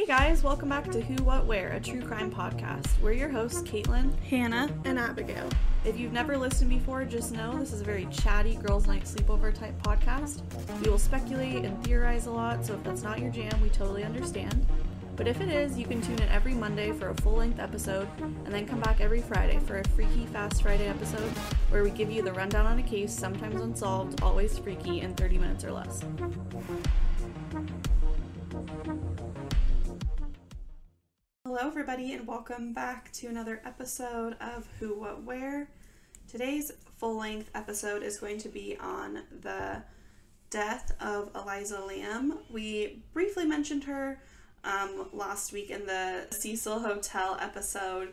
[0.00, 2.98] Hey guys, welcome back to Who, What, Where, a true crime podcast.
[3.02, 4.18] We're your hosts, Caitlin.
[4.20, 4.74] Hannah.
[4.86, 5.46] and Abigail.
[5.84, 9.52] If you've never listened before, just know this is a very chatty girls' night sleepover
[9.52, 10.40] type podcast.
[10.80, 14.02] We will speculate and theorize a lot, so if that's not your jam, we totally
[14.02, 14.66] understand.
[15.16, 18.08] But if it is, you can tune in every Monday for a full length episode,
[18.22, 21.30] and then come back every Friday for a Freaky Fast Friday episode
[21.68, 25.36] where we give you the rundown on a case, sometimes unsolved, always freaky, in 30
[25.36, 26.02] minutes or less.
[31.52, 35.68] Hello, everybody, and welcome back to another episode of Who, What, Where.
[36.28, 39.82] Today's full length episode is going to be on the
[40.50, 42.38] death of Elisa Lam.
[42.52, 44.22] We briefly mentioned her
[44.62, 48.10] um, last week in the Cecil Hotel episode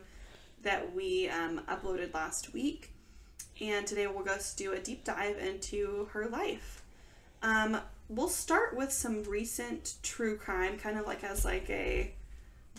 [0.62, 2.90] that we um, uploaded last week.
[3.60, 6.82] And today we'll just do a deep dive into her life.
[7.44, 12.14] Um, we'll start with some recent true crime, kind of like as like a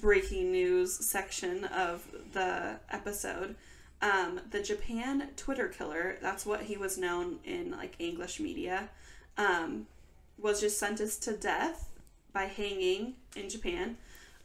[0.01, 3.55] breaking news section of the episode.
[4.01, 8.89] Um, the Japan Twitter killer, that's what he was known in like English media,
[9.37, 9.87] um,
[10.37, 11.89] was just sentenced to death
[12.31, 13.97] by hanging in Japan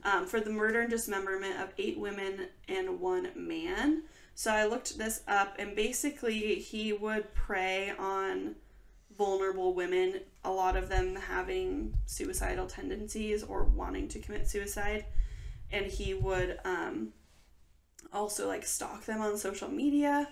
[0.05, 4.03] um, for the murder and dismemberment of eight women and one man.
[4.35, 8.57] So I looked this up, and basically, he would prey on
[9.17, 15.05] vulnerable women, a lot of them having suicidal tendencies or wanting to commit suicide.
[15.75, 17.09] And he would um,
[18.13, 20.29] also like stalk them on social media,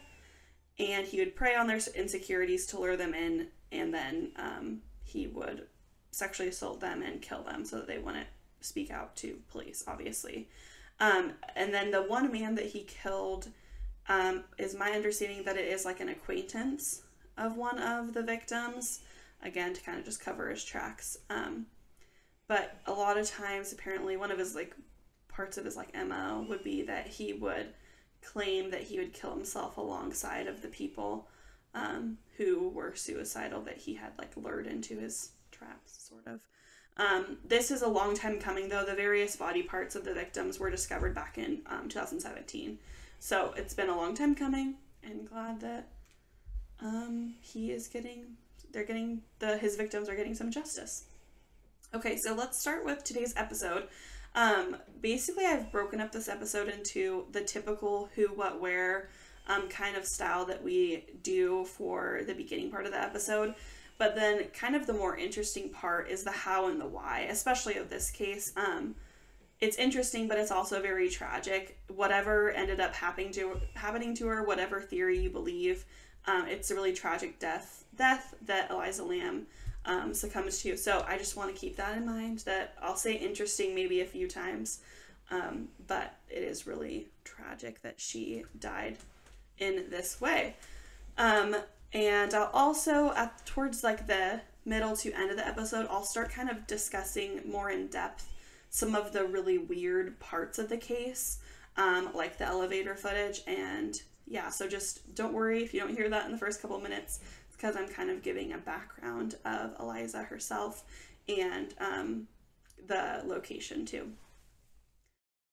[0.79, 5.27] and he would prey on their insecurities to lure them in, and then um, he
[5.27, 5.67] would
[6.13, 8.29] sexually assault them and kill them so that they wouldn't
[8.61, 10.49] speak out to police, obviously.
[11.01, 13.49] Um, and then the one man that he killed
[14.09, 17.03] um, is my understanding that it is like an acquaintance
[17.37, 19.01] of one of the victims,
[19.43, 21.17] again, to kind of just cover his tracks.
[21.31, 21.67] Um,
[22.47, 24.77] but a lot of times, apparently, one of his like
[25.33, 27.69] parts of his like MO would be that he would
[28.23, 31.29] claim that he would kill himself alongside of the people
[31.75, 36.41] um, who were suicidal that he had like lured into his traps, sort of.
[36.99, 38.85] Um, this is a long time coming, though.
[38.85, 42.79] The various body parts of the victims were discovered back in um, 2017.
[43.19, 45.89] So it's been a long time coming, and glad that
[46.81, 48.37] um, he is getting,
[48.73, 51.05] they're getting, the his victims are getting some justice.
[51.95, 53.89] Okay, so let's start with today's episode.
[54.35, 59.09] Um, basically, I've broken up this episode into the typical who, what, where
[59.49, 63.55] um, kind of style that we do for the beginning part of the episode.
[63.99, 67.77] But then, kind of the more interesting part is the how and the why, especially
[67.77, 68.53] of this case.
[68.57, 68.95] Um,
[69.61, 71.79] it's interesting, but it's also very tragic.
[71.89, 75.85] Whatever ended up happening to happening to her, whatever theory you believe,
[76.27, 79.47] um, it's a really tragic death death that Elisa Lam
[79.85, 80.77] um, succumbs to.
[80.77, 82.41] So I just want to keep that in mind.
[82.41, 84.81] That I'll say interesting maybe a few times,
[85.31, 88.97] um, but it is really tragic that she died
[89.59, 90.57] in this way.
[91.19, 91.57] Um,
[91.93, 96.31] and I'll also at towards like the middle to end of the episode, I'll start
[96.31, 98.29] kind of discussing more in depth
[98.71, 101.39] some of the really weird parts of the case,
[101.77, 103.43] um, like the elevator footage.
[103.47, 106.81] And yeah, so just don't worry if you don't hear that in the first couple
[106.81, 107.21] minutes,
[107.63, 110.83] because I'm kind of giving a background of Elisa herself
[111.29, 112.27] and um,
[112.89, 114.11] the location too.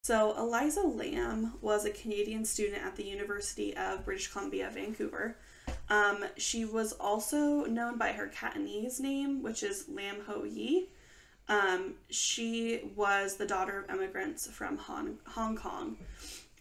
[0.02, 5.38] So, Elisa Lam was a Canadian student at the University of British Columbia, Vancouver.
[5.90, 10.90] Um, she was also known by her Cantonese name, which is Lam Ho Yi.
[11.47, 15.97] Um, she was the daughter of immigrants from Hong, Hong Kong.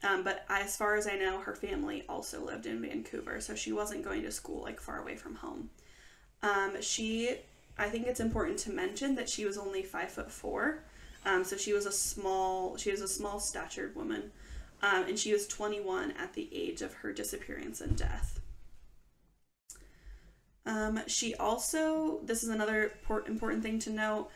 [0.02, 3.72] Um, but as far as I know, her family also lived in Vancouver, so she
[3.72, 5.70] wasn't going to school like far away from home.
[6.42, 7.36] Um, she,
[7.76, 10.84] I think it's important to mention that she was only five foot four,
[11.26, 14.30] um, so she was a small, she was a small statured woman,
[14.82, 18.40] um, and she was 21 at the age of her disappearance and death.
[20.64, 22.92] Um, she also, this is another
[23.26, 24.28] important thing to note,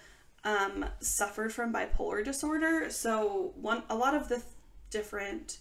[0.44, 2.90] um, suffered from bipolar disorder.
[2.90, 4.46] So one, a lot of the th-
[4.92, 5.58] different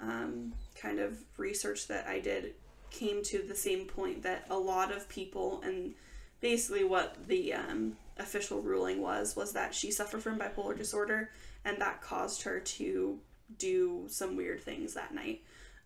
[0.00, 2.54] um, kind of research that I did
[2.90, 5.94] came to the same point that a lot of people and
[6.40, 11.30] basically what the um, official ruling was was that she suffered from bipolar disorder
[11.64, 13.18] and that caused her to
[13.58, 15.42] do some weird things that night.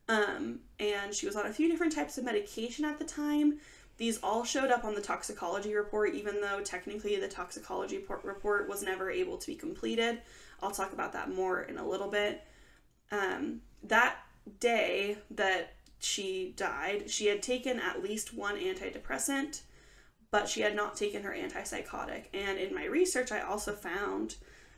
[0.09, 3.59] Um, and she was on a few different types of medication at the time.
[3.97, 8.83] These all showed up on the toxicology report, even though technically the toxicology report was
[8.83, 10.21] never able to be completed.
[10.63, 12.43] I'll talk about that more in a little bit.
[13.15, 14.17] Um, that
[14.61, 19.63] day that she died, she had taken at least one antidepressant,
[20.31, 22.25] but she had not taken her antipsychotic.
[22.35, 24.37] And in my research, I also found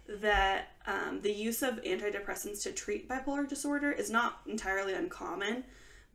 [0.09, 5.65] that um, the use of antidepressants to treat bipolar disorder is not entirely uncommon,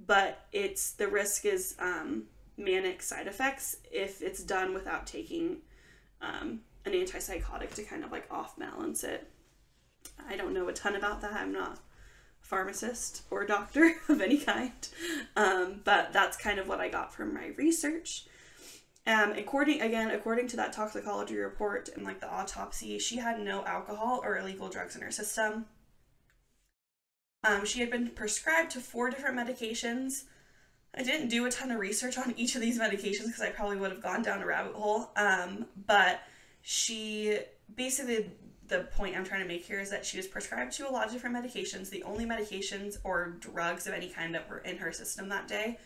[0.05, 2.23] but it's the risk is um,
[2.57, 5.57] manic side effects if it's done without taking
[6.21, 9.29] um, an antipsychotic to kind of like off balance it.
[10.27, 11.33] I don't know a ton about that.
[11.33, 11.79] I'm not
[12.51, 14.87] pharmacist or doctor of any kind,
[15.37, 18.25] um, but that's kind of what I got from my research.
[19.07, 23.65] Um, according again, according to that toxicology report and like the autopsy, she had no
[23.65, 25.65] alcohol or illegal drugs in her system.
[27.43, 30.25] Um, she had been prescribed to four different medications.
[30.93, 33.77] I didn't do a ton of research on each of these medications because I probably
[33.77, 35.09] would have gone down a rabbit hole.
[35.15, 36.19] Um, but
[36.61, 37.39] she
[37.75, 38.29] basically
[38.71, 41.05] the point I'm trying to make here is that she was prescribed to a lot
[41.05, 41.89] of different medications.
[41.89, 45.77] The only medications or drugs of any kind that were in her system that day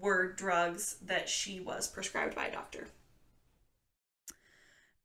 [0.00, 2.88] were drugs that she was prescribed by a doctor.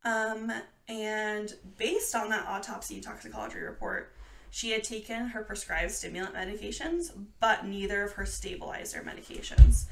[0.03, 0.51] Um,
[0.89, 4.13] and based on that autopsy toxicology report,
[4.49, 9.85] she had taken her prescribed stimulant medications, but neither of her stabilizer medications.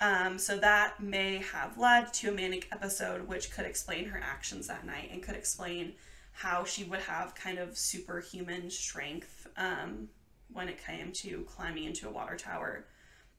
[0.00, 4.68] Um, so that may have led to a manic episode, which could explain her actions
[4.68, 5.94] that night and could explain
[6.38, 10.08] how she would have kind of superhuman strength um,
[10.52, 12.84] when it came to climbing into a water tower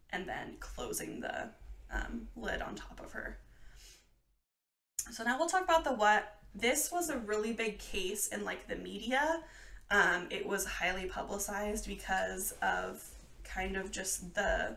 [0.09, 1.47] and then closing the
[1.93, 3.37] um, lid on top of her.
[5.11, 6.39] So now we'll talk about the what.
[6.53, 9.43] This was a really big case in like the media.
[9.89, 13.01] Um, it was highly publicized because of
[13.45, 14.75] kind of just the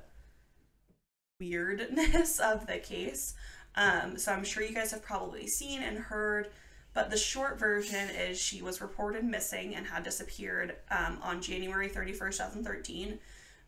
[1.40, 3.34] weirdness of the case.
[3.75, 6.50] Um, so I'm sure you guys have probably seen and heard,
[6.94, 11.88] but the short version is she was reported missing and had disappeared um, on January
[11.88, 13.18] 31st, 2013.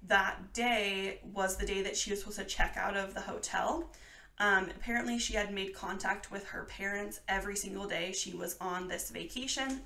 [0.07, 3.91] That day was the day that she was supposed to check out of the hotel.
[4.39, 8.89] Um, apparently, she had made contact with her parents every single day she was on
[8.89, 9.81] this vacation,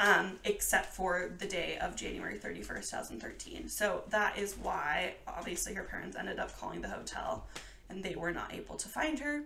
[0.00, 3.68] um, except for the day of January 31st, 2013.
[3.68, 7.46] So that is why, obviously, her parents ended up calling the hotel
[7.88, 9.44] and they were not able to find her.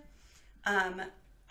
[0.64, 1.02] Um,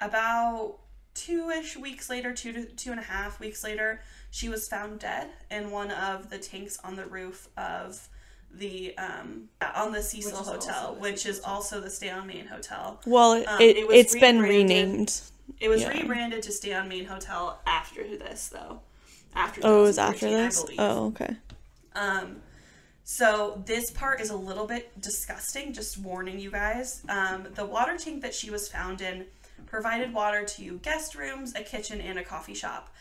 [0.02, 0.80] about
[1.16, 5.00] two ish weeks later, two to two and a half weeks later, she was found
[5.00, 8.08] dead in one of the tanks on the roof of
[8.54, 12.28] the um on the Cecil Which Hotel, the which Cecil is also the Stay on
[12.28, 13.02] Main Hotel.
[13.06, 15.20] Well, Um, it, it was it's been renamed.
[15.60, 15.90] It was Yeah.
[15.90, 18.82] rebranded to Stay on Main Hotel after this, though.
[19.36, 20.64] After Oh, it was after this?
[20.78, 21.36] Oh, okay.
[21.94, 22.42] Um,
[23.04, 25.72] so this part is a little bit disgusting.
[25.74, 27.04] Just warning you guys.
[27.08, 29.26] Um, the water tank that she was found in
[29.66, 32.94] provided water to guest rooms, a kitchen, and a coffee shop.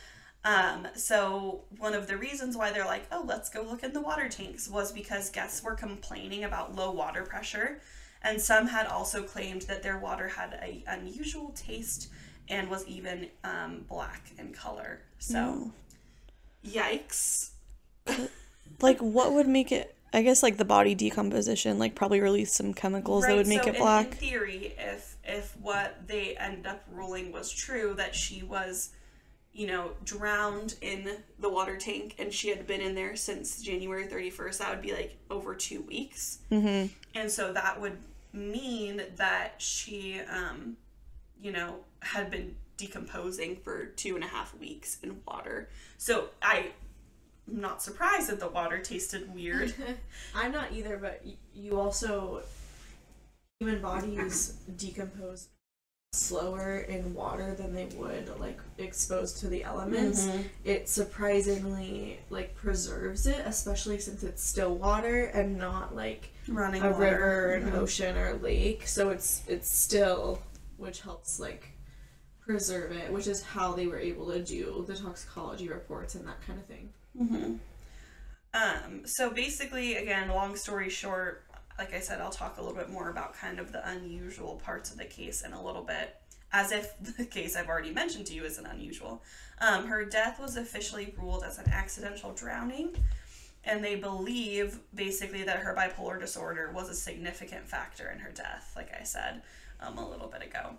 [0.45, 4.01] Um, so one of the reasons why they're like, oh, let's go look in the
[4.01, 7.81] water tanks was because guests were complaining about low water pressure,
[8.23, 12.09] and some had also claimed that their water had a unusual taste
[12.49, 15.01] and was even um, black in color.
[15.19, 15.73] So,
[16.67, 17.51] yikes.
[18.81, 19.95] Like, what would make it?
[20.13, 23.71] I guess like the body decomposition, like probably release some chemicals that would make so
[23.71, 24.07] it black.
[24.07, 28.91] In, theory, if if what they end up ruling was true, that she was,
[29.53, 34.07] you know, drowned in the water tank and she had been in there since January
[34.07, 36.39] thirty first, that would be like over two weeks.
[36.51, 36.93] mm-hmm.
[37.15, 37.97] And so that would
[38.33, 40.77] mean that she, um,
[41.41, 45.69] you know, had been decomposing for two and a half weeks in water.
[45.99, 46.71] So I.
[47.49, 49.73] am not surprised that the water tasted weird.
[50.35, 52.43] I'm not either, but y- you also
[53.65, 55.49] human bodies decompose
[56.13, 60.27] slower in water than they would like exposed to the elements.
[60.27, 60.43] Mm-hmm.
[60.65, 66.91] It surprisingly like preserves it, especially since it's still water and not like Running a
[66.91, 66.99] water.
[67.01, 67.75] river, an Mhm.
[67.75, 68.87] ocean, or a lake.
[68.87, 70.41] So it's it's still,
[70.77, 71.71] which helps like
[72.41, 76.41] preserve it, which is how they were able to do the toxicology reports and that
[76.47, 76.93] kind of thing.
[77.17, 77.57] hmm
[78.53, 81.43] Um, so basically, again, long story short,
[81.79, 84.91] like I said, I'll talk a little bit more about kind of the unusual parts
[84.91, 86.17] of the case in a little bit,
[86.53, 89.23] as if the case I've already mentioned to you isn't unusual.
[89.61, 92.97] Um, her death was officially ruled as an accidental drowning,
[93.65, 98.73] and they believe basically that her bipolar disorder was a significant factor in her death,
[98.77, 99.43] like I said
[99.81, 100.77] um, a little bit ago.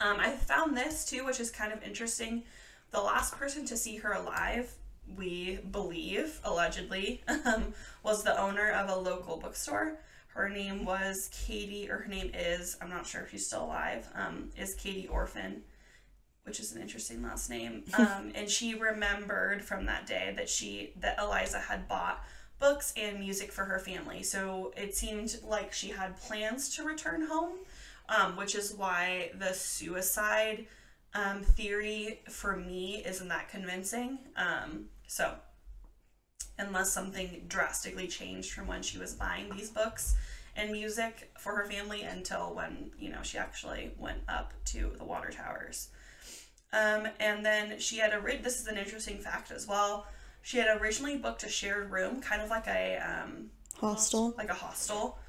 [0.00, 2.42] Um, I found this too, which is kind of interesting.
[2.90, 4.72] The last person to see her alive,
[5.16, 9.98] we believe, allegedly, um, was the owner of a local bookstore.
[10.28, 14.08] Her name was Katie, or her name is, I'm not sure if she's still alive,
[14.14, 15.62] um, is Katie Orphan,
[16.42, 17.84] which is an interesting last name.
[17.98, 22.24] Um, and she remembered from that day that she, that Elisa had bought
[22.58, 24.22] books and music for her family.
[24.22, 27.52] So it seemed like she had plans to return home,
[28.08, 30.66] um, which is why the suicide
[31.14, 34.18] um, theory for me isn't that convincing.
[34.36, 35.32] Um, so,
[36.58, 40.16] unless something drastically changed from when she was buying these books
[40.56, 45.04] and music for her family until when, you know, she actually went up to the
[45.04, 45.90] water towers.
[46.72, 50.08] Um, and then she had a, this is an interesting fact as well.
[50.42, 54.34] She had originally booked a shared room, kind of like a, um, Hostel.
[54.36, 55.20] like a hostel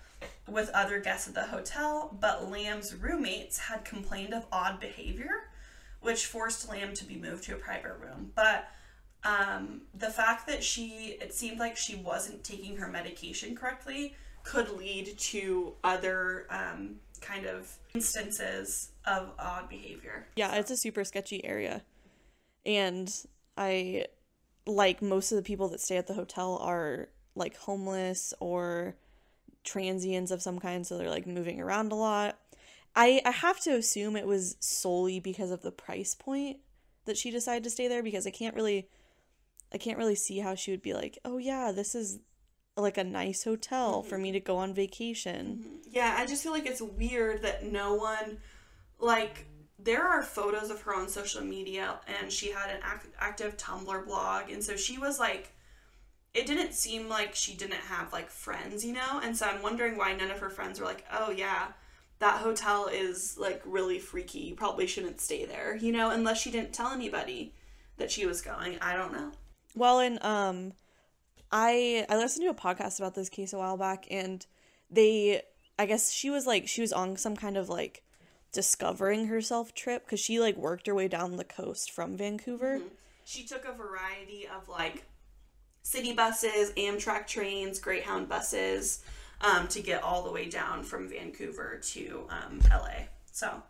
[0.48, 5.52] with other guests at the hotel, but Lam's roommates had complained of odd behavior,
[6.02, 8.32] which forced Lam to be moved to a private room.
[8.34, 8.68] But
[9.26, 14.70] um, the fact that she, it seemed like she wasn't taking her medication correctly, could
[14.78, 20.28] lead to other um, kind of instances of odd behavior.
[20.36, 21.82] Yeah, it's a super sketchy area.
[22.66, 23.12] And
[23.58, 24.06] I
[24.68, 28.96] like most of the people that stay at the hotel are like homeless or
[29.64, 32.38] transients of some kind, so they're like moving around a lot.
[32.96, 36.58] I I have to assume it was solely because of the price point
[37.06, 38.88] that she decided to stay there because I can't really
[39.76, 42.20] I can't really see how she would be like, "Oh yeah, this is
[42.78, 44.24] like a nice hotel for mm-hmm.
[44.24, 45.90] me to go on vacation." Mm-hmm.
[45.92, 48.38] Yeah, I just feel like it's weird that no one,
[49.00, 53.58] like, there are photos of her on social media, and she had an act- active
[53.58, 55.52] Tumblr blog, and so she was like,
[56.34, 59.98] it didn't seem like she didn't have like friends, you know, and so I'm wondering
[59.98, 61.68] why none of her friends were like, oh yeah,
[62.20, 64.40] that hotel is like really freaky.
[64.40, 67.54] You probably shouldn't stay there, you know, unless she didn't tell anybody
[67.98, 68.78] that she was going.
[68.80, 69.32] I don't know.
[69.76, 70.74] Well, and um,
[71.52, 74.46] I I listened to a podcast about this case a while back, and
[74.90, 75.42] they,
[75.78, 78.04] I guess she was like she was on some kind of like
[78.52, 82.80] discovering herself trip because she like worked her way down the coast from Vancouver.
[83.26, 85.06] She took a variety of like
[85.84, 89.04] city buses, Amtrak trains, Greyhound buses
[89.42, 93.08] um, to get all the way down from Vancouver to um, LA.
[93.32, 93.62] So,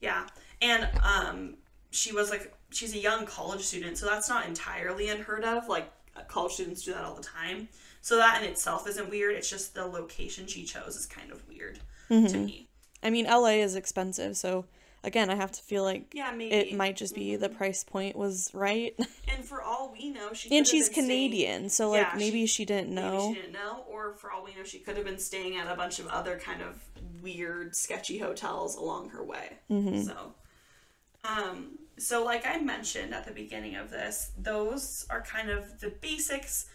[0.00, 0.26] yeah.
[0.60, 1.54] And um,
[1.90, 5.68] she was like, she's a young college student, so that's not entirely unheard of.
[5.68, 5.90] Like,
[6.28, 7.68] college students do that all the time.
[8.00, 9.34] So, that in itself isn't weird.
[9.34, 12.44] It's just the location she chose is kind of weird to mm-hmm.
[12.44, 12.68] me.
[13.02, 14.64] I mean, LA is expensive, so
[15.04, 16.54] again, I have to feel like Yeah, maybe.
[16.54, 17.56] it might just be the mm-hmm.
[17.56, 18.94] price point was right.
[19.28, 22.46] And for all we know, she and she's been staying- Canadian, so like Yeah, maybe
[22.46, 25.18] she, didn't Maybe she didn't know, or for all we know, she could have been
[25.18, 26.82] staying at a bunch of other kind of
[27.22, 29.58] weird, sketchy hotels along her way.
[29.70, 30.02] Mm-hmm.
[30.02, 30.32] So,
[31.28, 35.90] um, so like I mentioned at the beginning of this, those are kind of the
[36.00, 36.66] basics,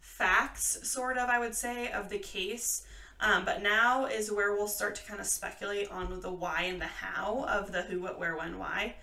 [0.00, 2.84] facts, sort of, I would say, of the case.
[3.20, 6.80] Um, but now is where we'll start to kind of speculate on the why and
[6.80, 8.94] the how of the who, what, where, when, why.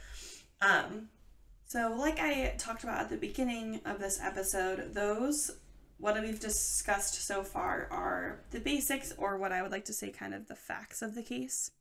[0.62, 1.10] Um,
[1.66, 5.52] so, like I talked about at the beginning of this episode, those
[5.98, 10.12] what we've discussed so far are the basics, or what I would like to say,
[10.12, 11.72] kind of the facts of the case.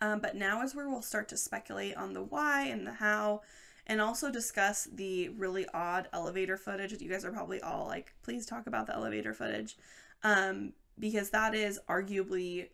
[0.00, 3.42] Um, but now is where we'll start to speculate on the why and the how,
[3.86, 6.90] and also discuss the really odd elevator footage.
[6.90, 9.76] That you guys are probably all like, please talk about the elevator footage,
[10.22, 12.68] um, because that is arguably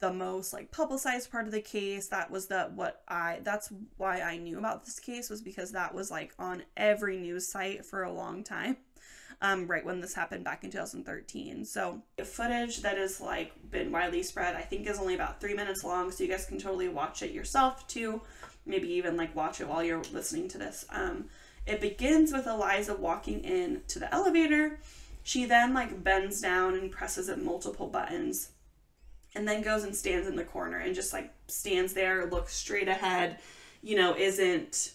[0.00, 2.08] the most like publicized part of the case.
[2.08, 5.94] That was the what i that's why i knew about this case was because that
[5.94, 8.76] was like on every news site for a long time
[9.42, 14.22] um, right when this happened back in 2013 so footage that is like been widely
[14.22, 17.22] spread i think is only about three minutes long so you guys can totally watch
[17.22, 18.20] it yourself too.
[18.66, 20.84] Maybe even like watch it while you're listening to this.
[20.90, 21.26] Um,
[21.66, 24.78] it begins with elisa walking in to the elevator.
[25.22, 28.50] She then like bends down and presses at multiple buttons
[29.34, 32.88] and then goes and stands in the corner and just like stands there, looks straight
[32.88, 33.38] ahead,
[33.82, 34.92] you know, isn't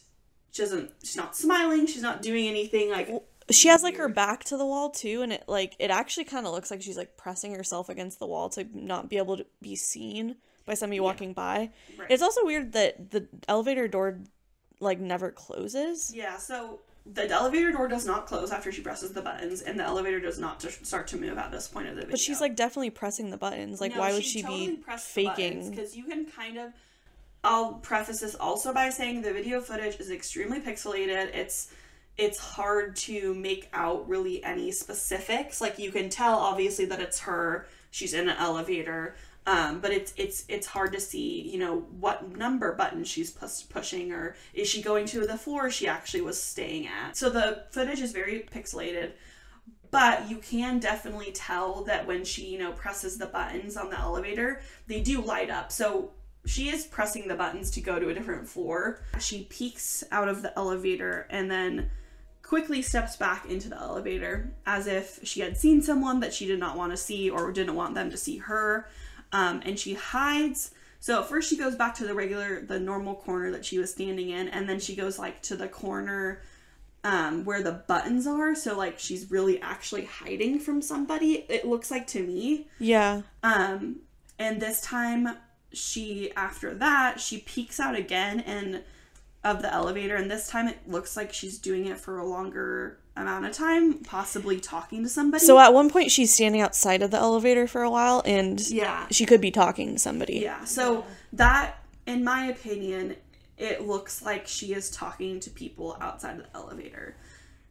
[0.52, 3.10] she doesn't she's not smiling, she's not doing anything like
[3.52, 6.48] She has like her back to the wall too, and it like it actually kind
[6.48, 9.46] of looks like she's like pressing herself against the wall to not be able to
[9.62, 11.70] be seen by somebody walking by.
[11.98, 12.10] Right.
[12.10, 14.20] It's also weird that the elevator door
[14.80, 16.12] like never closes.
[16.14, 19.84] yeah, so the elevator door does not close after she presses the buttons, and the
[19.84, 22.12] elevator does not start to move at this point of the video.
[22.12, 23.80] But she's like definitely pressing the buttons.
[23.80, 25.70] Like, why would she, be faking?
[25.70, 26.74] Because you can kind of.
[27.44, 31.36] I'll preface this also by saying the video footage is extremely pixelated.
[31.36, 31.72] It's
[32.18, 35.60] it's hard to make out really any specifics.
[35.62, 37.68] Like you can tell obviously that it's her.
[37.92, 39.16] She's in an elevator.
[39.48, 43.62] Um, but it's it's it's hard to see, you know, what number button she's pus-
[43.62, 47.16] pushing, or is she going to the floor she actually was staying at.
[47.16, 49.12] So the footage is very pixelated,
[49.92, 54.00] but you can definitely tell that when she, you know, presses the buttons on the
[54.00, 55.72] elevator, they do light up.
[55.72, 56.12] So
[56.48, 59.02] she is pressing the buttons to go to a different floor.
[59.20, 61.92] She peeks out of the elevator and then
[62.46, 66.60] quickly steps back into the elevator as if she had seen someone that she did
[66.60, 68.88] not want to see or didn't want them to see her.
[69.32, 73.16] Um, and she hides So at first she goes back to the regular, the normal
[73.16, 76.42] corner that she was standing in, and then she goes like to the corner
[77.04, 78.56] um, where the buttons are.
[78.56, 81.46] So like she's really actually hiding from somebody.
[81.50, 82.68] It looks like to me.
[82.80, 83.22] Yeah.
[83.44, 84.02] Um,
[84.40, 85.30] and this time
[85.74, 88.84] she, after that, she peeks out again and
[89.46, 92.98] of the elevator, and this time it looks like she's doing it for a longer
[93.16, 95.46] amount of time, possibly talking to somebody.
[95.46, 99.06] So at one point she's standing outside of the elevator for a while and yeah,
[99.12, 100.40] she could be talking to somebody.
[100.40, 100.66] Yeah.
[100.66, 103.16] So that, in my opinion,
[103.58, 107.16] it looks like she is talking to people outside of the elevator.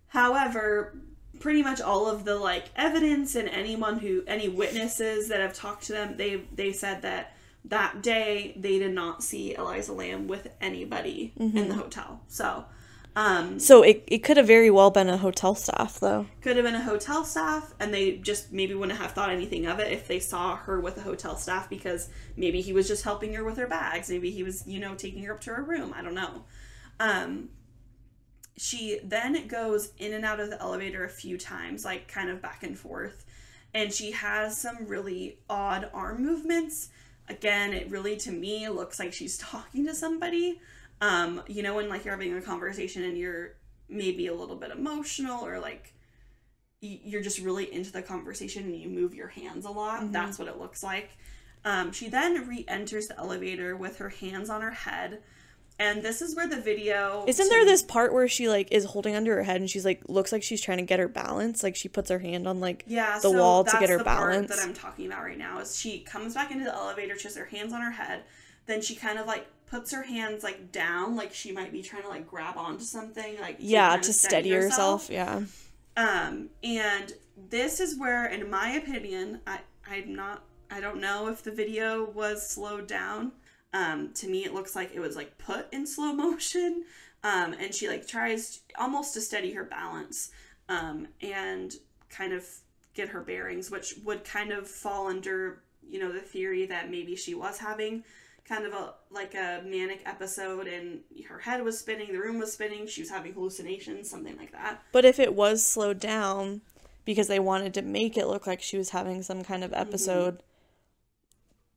[0.07, 0.97] However,
[1.41, 5.83] pretty much all of the like evidence and anyone who any witnesses that have talked
[5.85, 7.34] to them, they they said that
[7.67, 12.21] that day they did not see Elisa Lam with anybody in the hotel.
[12.29, 12.67] So,
[13.17, 16.27] um, So it, it could have very well been a hotel staff though.
[16.43, 19.79] could have been a hotel staff and they just maybe wouldn't have thought anything of
[19.81, 23.33] it if they saw her with a hotel staff because maybe he was just helping
[23.35, 24.11] her with her bags.
[24.11, 25.95] Maybe he was you know taking her up to her room.
[25.97, 26.45] I don't know.
[27.01, 27.49] Um
[28.57, 32.43] she then goes in and out of the elevator a few times like kind of
[32.43, 33.25] back and forth.
[33.73, 36.91] And she has some really odd arm movements
[37.29, 40.61] again it really to me looks like she's talking to somebody.
[41.01, 43.57] Um you know when like you're having a conversation and you're
[43.89, 45.95] maybe a little bit emotional or like
[46.81, 50.49] you're just really into the conversation and you move your hands a lot that's what
[50.49, 51.11] it looks like.
[51.67, 55.23] Um, she then re-enters the elevator with her hands on her head
[55.79, 59.15] and this is where the video Isn't there this part where she like is holding
[59.15, 61.63] under her head and she's like looks like she's trying to get her balance?
[61.63, 64.05] Like she puts her hand on like yeah, the so wall to get her the
[64.05, 64.55] part balance.
[64.55, 67.37] that I'm talking about right now is she comes back into the elevator, she has
[67.37, 68.23] her hands on her head,
[68.67, 72.03] then she kind of like puts her hands like down, like she might be trying
[72.03, 75.09] to like grab onto something, like yeah, to of steady herself.
[75.11, 75.43] Yeah.
[75.97, 77.13] Um, and
[77.51, 82.05] this is where, in my opinion, I I'm not I don't know if the video
[82.11, 83.33] was slowed down.
[83.75, 86.85] Um, to me, it looks like it was like put in slow motion.
[87.25, 90.31] Um, and she like tries almost to steady her balance,
[90.69, 91.75] um, and
[92.11, 92.47] kind of
[92.95, 97.17] get her bearings, which would kind of fall under you know the theory that maybe
[97.17, 98.05] she was having
[98.49, 102.53] kind of a like a manic episode and her head was spinning, the room was
[102.53, 104.83] spinning, she was having hallucinations, something like that.
[104.93, 106.63] But if it was slowed down
[107.05, 109.65] because they wanted to make it look like she was having some kind Mm-hmm.
[109.65, 110.43] of episode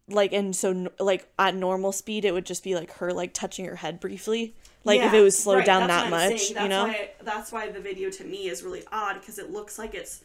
[0.09, 3.65] like and so like at normal speed it would just be like her like touching
[3.65, 7.09] her head briefly like if it was slowed right, down that much you know why,
[7.23, 10.21] that's why the video to me is really odd because it looks like it's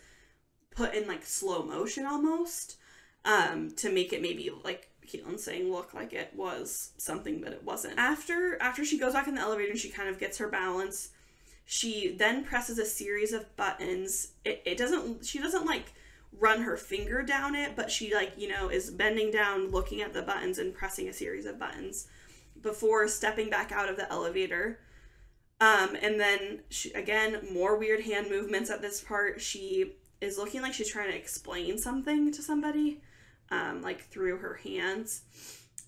[0.71, 2.77] put in like slow motion almost
[3.25, 7.63] um, to make it maybe like Keelan's saying look like it was something but it
[7.65, 7.99] wasn't.
[7.99, 11.11] After after she goes back in the elevator and she kind of gets her balance,
[11.65, 14.33] she then presses a series of buttons.
[14.45, 15.93] It, it doesn't she doesn't like
[16.39, 20.13] run her finger down it, but she like, you know, is bending down looking at
[20.13, 22.09] the buttons and pressing a series of buttons
[22.61, 24.79] before stepping back out of the elevator.
[25.61, 29.41] Um, and then she, again, more weird hand movements at this part.
[29.41, 33.01] She is looking like she's trying to explain something to somebody,
[33.51, 35.23] um, like through her hands.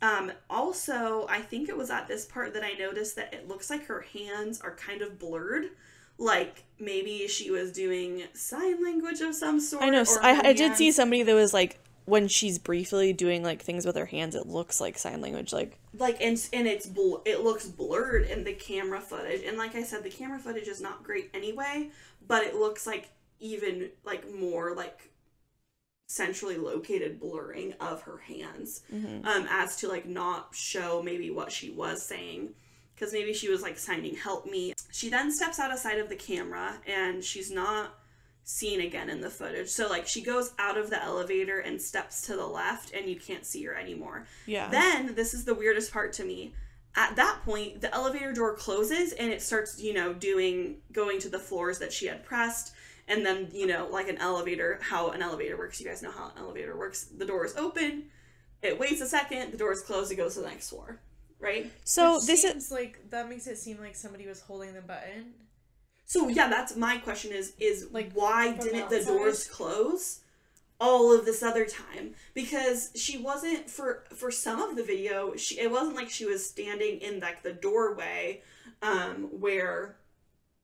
[0.03, 3.71] Um, also, I think it was at this part that I noticed that it looks
[3.71, 5.71] like her hands are kind of blurred.
[6.19, 9.83] Like maybe she was doing sign language of some sort.
[9.83, 13.63] i know I, I did see somebody that was like when she's briefly doing like
[13.63, 17.19] things with her hands it looks like sign language like like and and it's bl-
[17.25, 20.81] it looks blurred in the camera footage and like i said the camera footage is
[20.81, 21.89] not great anyway
[22.27, 23.09] but it looks like
[23.41, 25.11] even like more like
[26.07, 31.71] centrally located blurring of her hands um as to like not show maybe what she
[31.71, 32.51] was saying
[32.95, 36.09] because maybe she was like signing help me she then steps out of sight of
[36.09, 37.99] the camera and she's not
[38.47, 42.27] seen again in the footage so like she goes out of the elevator and steps
[42.27, 45.93] to the left and you can't see her anymore yeah then this is the weirdest
[45.93, 46.55] part to me.
[46.97, 51.29] At that point, the elevator door closes and it starts, you know, doing going to
[51.29, 52.73] the floors that she had pressed.
[53.09, 55.81] And then, you know, like an elevator, how an elevator works.
[55.81, 57.05] You guys know how an elevator works.
[57.05, 58.05] The door is open,
[58.63, 61.01] it waits a second, the door is closed, it goes to the next floor.
[61.41, 61.71] Right?
[61.85, 65.35] so Which this is like that makes it seem like somebody was holding the button.
[66.07, 70.21] So yeah, that's my question is is Like, why didn't the doors close
[70.81, 72.15] all of this other time?
[72.35, 76.47] Because she wasn't for for some of the video, she it wasn't like she was
[76.47, 78.43] standing in like the doorway
[78.83, 79.97] um where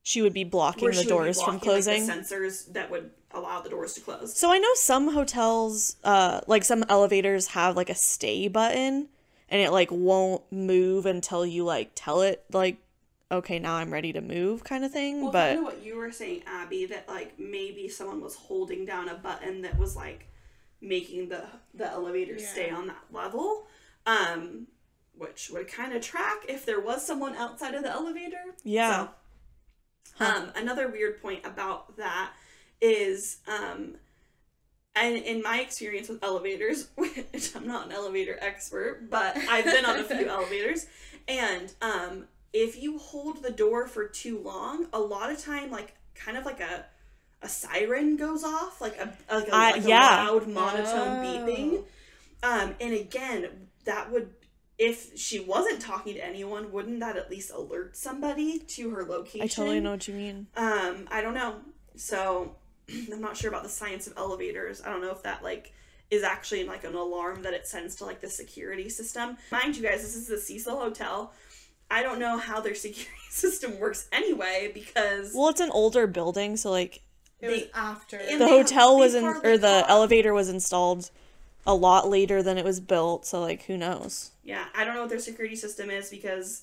[0.02, 2.90] she would be blocking the she would doors from blocking, like, closing the sensors that
[2.90, 4.36] would allow the doors to close.
[4.36, 9.08] So I know some hotels, uh, like some elevators have like a stay button,
[9.50, 12.76] and it like won't move until you like tell it like,
[13.32, 15.22] okay, now I'm ready to move, kind of thing.
[15.22, 18.84] Well, but kind of what you were saying, Abby, that like maybe someone was holding
[18.86, 20.26] down a button that was like
[20.80, 22.46] making the the elevator Yeah.
[22.46, 23.66] stay on that level.
[24.06, 24.66] um,
[25.14, 28.42] which would kind of track if there was someone outside of the elevator.
[28.64, 29.08] Yeah.
[30.18, 32.32] So, um, another weird point about that
[32.80, 33.96] is, um,
[35.00, 39.84] and in my experience with elevators, which I'm not an elevator expert, but I've been
[39.84, 40.86] on a few elevators,
[41.28, 45.94] and um, if you hold the door for too long, a lot of time, like
[46.14, 46.84] kind of like a
[47.42, 50.22] a siren goes off, like a like a, Uh, like yeah.
[50.22, 51.24] a loud monotone Oh.
[51.24, 51.84] beeping.
[52.42, 54.30] Um, and again, that would
[54.78, 59.42] if she wasn't talking to anyone, wouldn't that at least alert somebody to her location?
[59.42, 60.46] I totally know what you mean.
[60.56, 61.56] Um, I don't know.
[61.96, 62.56] So
[63.12, 64.80] I'm not sure about the science of elevators.
[64.82, 65.72] I don't know if that like
[66.10, 69.36] is actually like an alarm that it sends to like the security system.
[69.52, 71.32] Mind you guys, this is the Cecil Hotel.
[71.90, 76.56] I don't know how their security system works anyway because Well, it's an older building,
[76.56, 77.02] so like
[77.40, 78.18] It was after.
[78.18, 79.90] the they have- hotel was in or the talk.
[79.90, 81.10] elevator was installed
[81.66, 84.30] a lot later than it was built, so like who knows.
[84.42, 86.62] yeah, I don't know what their security system is because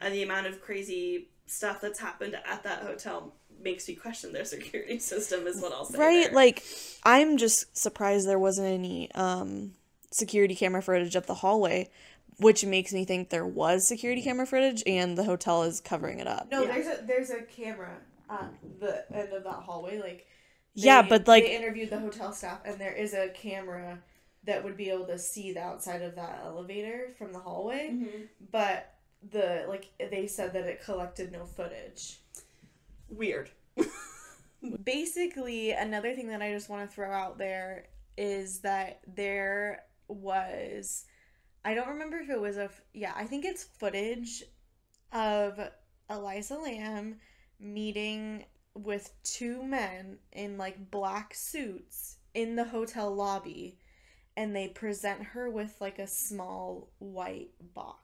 [0.00, 4.44] of the amount of crazy stuff that's happened at that hotel makes me question their
[4.56, 5.98] security system is what I'll say.
[5.98, 6.24] Right?
[6.26, 6.32] there.
[6.34, 6.62] Like
[7.04, 9.72] I'm just surprised there wasn't any um
[10.12, 11.90] security camera footage up the hallway,
[12.38, 16.26] which makes me think there was security camera footage and the hotel is covering it
[16.26, 16.48] up.
[16.50, 16.72] no, Yeah.
[16.72, 17.96] there's a there's a camera
[18.30, 19.98] at the end of that hallway.
[20.00, 20.26] Like
[20.74, 23.98] Yeah, but, like- they interviewed the hotel staff, and there is a camera
[24.44, 27.88] that would be able to see the outside of that elevator from the hallway.
[27.92, 28.28] Mhm.
[28.52, 28.92] But
[29.30, 32.20] the like they said that it collected no footage.
[33.08, 33.50] Weird.
[34.84, 41.04] basically another thing that i just want to throw out there is that there was
[41.64, 44.42] i don't remember if it was a yeah i think it's footage
[45.12, 45.60] of
[46.08, 47.16] elisa lam
[47.60, 53.78] meeting with two men in like black suits in the hotel lobby
[54.36, 57.96] and they present her with like a small white box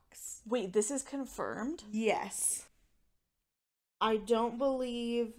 [0.47, 1.85] Wait, this is confirmed?
[1.91, 2.67] Yes.
[4.03, 5.33] I don't believe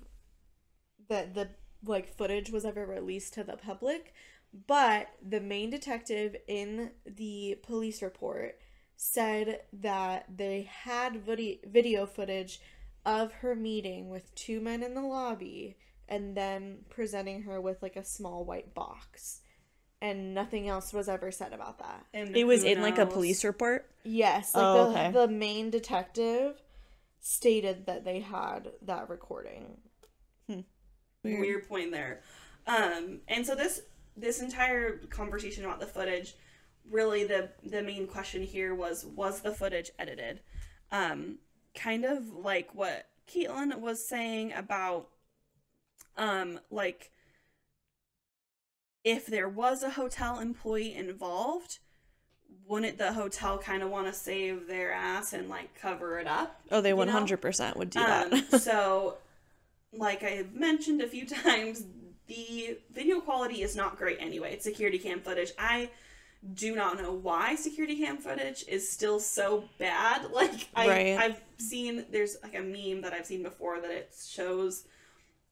[1.09, 1.49] that the
[1.85, 4.13] like footage was ever released to the public,
[4.67, 8.57] but the main detective in the police report
[8.95, 12.61] said that they had video video footage
[13.05, 15.75] of her meeting with two men in the lobby
[16.07, 19.41] and then presenting her with like a small white box.
[20.01, 22.05] And nothing else was ever said about that.
[22.13, 23.89] And It was who in like a police report.
[24.05, 25.11] Yes, like Oh, the okay.
[25.11, 26.61] the main detective
[27.23, 29.77] stated that they had that recording.
[31.23, 31.67] weird.
[31.67, 32.21] point there.
[32.67, 33.81] Um, and so this
[34.15, 36.35] this entire conversation about the footage,
[36.87, 40.41] really the the main question here was was the footage edited?
[40.91, 41.39] Um,
[41.73, 45.07] kind of like what Caitlin was saying about,
[46.17, 47.09] um, like
[49.05, 51.79] if there was a hotel employee involved,
[52.67, 56.61] wouldn't the hotel kind of want to save their ass and like cover it up?
[56.71, 57.11] Oh, they You know?
[57.11, 58.31] 100% would do that.
[58.33, 59.17] Um, so,
[59.91, 61.85] like I have mentioned a few times,
[62.27, 64.53] the video quality is not great anyway.
[64.53, 65.51] It's security cam footage.
[65.59, 65.89] I
[66.53, 70.25] do not know why security cam footage is still so bad.
[70.33, 71.17] Like I, Right.
[71.17, 74.85] I've seen there's like a meme that I've seen before that it shows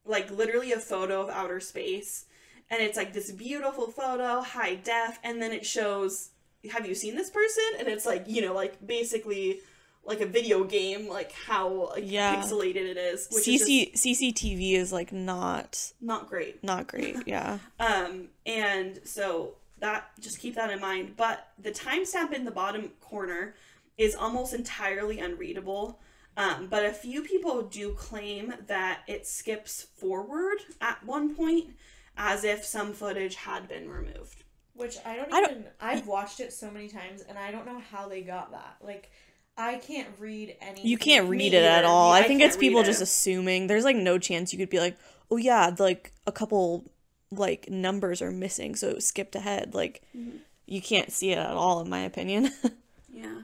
[0.06, 2.26] like literally a photo of outer space
[2.70, 6.32] and it's like this beautiful photo high def and then it shows
[6.70, 9.60] have you seen this person and it's like you know like basically
[10.04, 12.36] like a video game like how like, Yeah.
[12.36, 17.18] pixelated it is which is CC just CCTV is like not not great not great.
[17.26, 17.60] Yeah.
[17.80, 22.92] um and so that just keep that in mind but the timestamp in the bottom
[23.00, 23.56] corner
[23.98, 26.00] is almost entirely unreadable
[26.38, 31.72] um, but a few people do claim that it skips forward at one point
[32.16, 34.41] as if some footage had been removed
[34.74, 37.66] Which I don't I don't- even I've watched it so many times and I don't
[37.66, 38.78] know how they got that.
[38.82, 39.12] Like
[39.58, 42.10] I can't read any You can't read it at all.
[42.12, 42.86] Yeah, I I think it's people it.
[42.86, 43.68] just assuming.
[43.68, 44.98] There's like no chance you could be like,
[45.30, 46.90] "Oh yeah, like a couple
[47.32, 50.38] like numbers are missing, so it skipped ahead." Like Mm-hmm.
[50.68, 52.50] you can't see it at all in my opinion.
[53.14, 53.42] Yeah.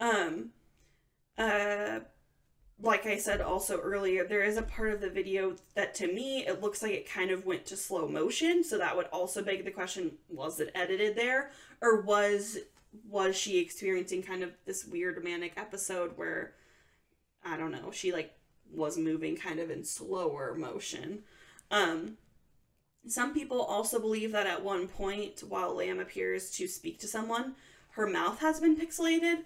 [0.00, 0.50] Um
[1.38, 2.00] uh
[2.80, 6.46] like I said also earlier, there is a part of the video that to me
[6.46, 9.64] it looks like it kind of went to slow motion, so that would also beg
[9.64, 12.58] the question, was it edited there or was
[13.08, 16.54] was she experiencing kind of this weird manic episode where
[17.44, 18.32] I don't know, she like
[18.72, 21.20] was moving kind of in slower motion.
[21.70, 22.18] Um
[23.08, 27.54] some people also believe that at one point, while Lam appears to speak to someone,
[27.90, 29.44] her mouth has been pixelated.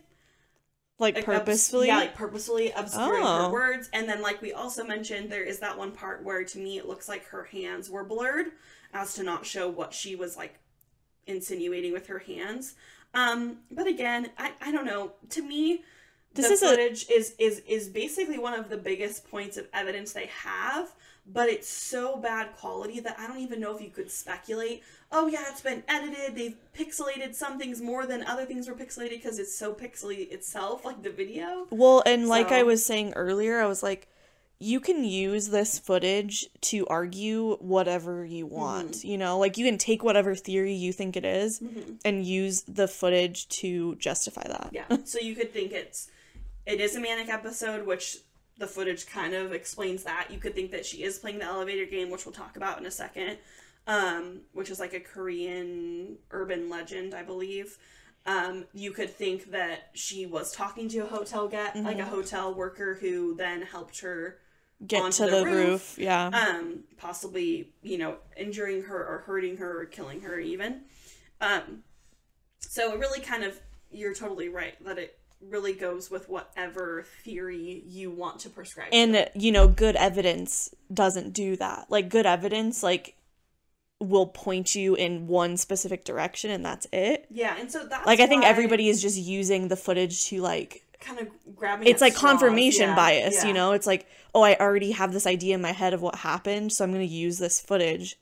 [1.01, 1.87] Like Like, purposefully.
[1.89, 3.51] yeah, like purposefully obscuring her Oh.
[3.51, 3.89] words.
[3.93, 6.87] And then, like we also mentioned, there is that one part where to me it
[6.87, 8.49] looks like her hands were blurred
[8.93, 10.55] as to not show what she was like
[11.27, 12.75] insinuating with her hands.
[13.15, 15.13] Um, but again, I, I don't know.
[15.31, 15.83] To me,
[16.35, 20.13] This is a- footage is is is basically one of the biggest points of evidence
[20.13, 20.93] they have,
[21.33, 24.83] but it's so bad quality that I don't even know if you could speculate.
[25.13, 26.37] Oh yeah, it's been edited.
[26.37, 30.85] They've pixelated some things more than other things were pixelated because it's so pixely itself,
[30.85, 31.67] like the video.
[31.71, 34.09] Well, and like I was saying earlier, I was like,
[34.61, 38.55] you can use this footage to argue whatever you mm-hmm.
[38.55, 39.05] want.
[39.05, 41.95] You know, like you can take whatever theory you think it is mm-hmm.
[42.05, 44.71] and use the footage to justify that.
[44.73, 44.85] Yeah.
[45.05, 46.11] so you could think it's
[46.67, 48.19] it is a manic episode, which
[48.61, 50.29] the footage kind of explains that.
[50.31, 52.87] You could think that she is playing the elevator game, which we'll talk about in
[52.87, 53.39] a second.
[53.87, 57.77] Um, which is like a Korean urban legend, I believe.
[58.27, 62.55] Um, you could think that she was talking to a hotel get like a hotel
[62.55, 64.37] worker who then helped her
[64.87, 65.55] Get onto to the the, roof.
[65.57, 65.99] roof.
[65.99, 66.27] Yeah.
[66.27, 70.83] um, possibly, you know, injuring her or hurting her or killing her even.
[71.41, 71.83] Um,
[72.61, 73.59] so it really kind of,
[73.91, 78.91] you're totally right that it really goes with whatever theory you want to prescribe.
[78.91, 83.17] to and you know good evidence doesn't do that like good evidence like
[84.01, 88.21] will point you in one specific direction and that's it yeah, and so that's like
[88.21, 91.89] i think everybody is just using the footage to like kind of grabbing.
[91.89, 92.33] it's like straws.
[92.33, 93.49] confirmation Yeah, bias yeah.
[93.49, 96.17] you know it's like oh i already have this idea in my head of what
[96.17, 98.19] happened so i'm going to use this footage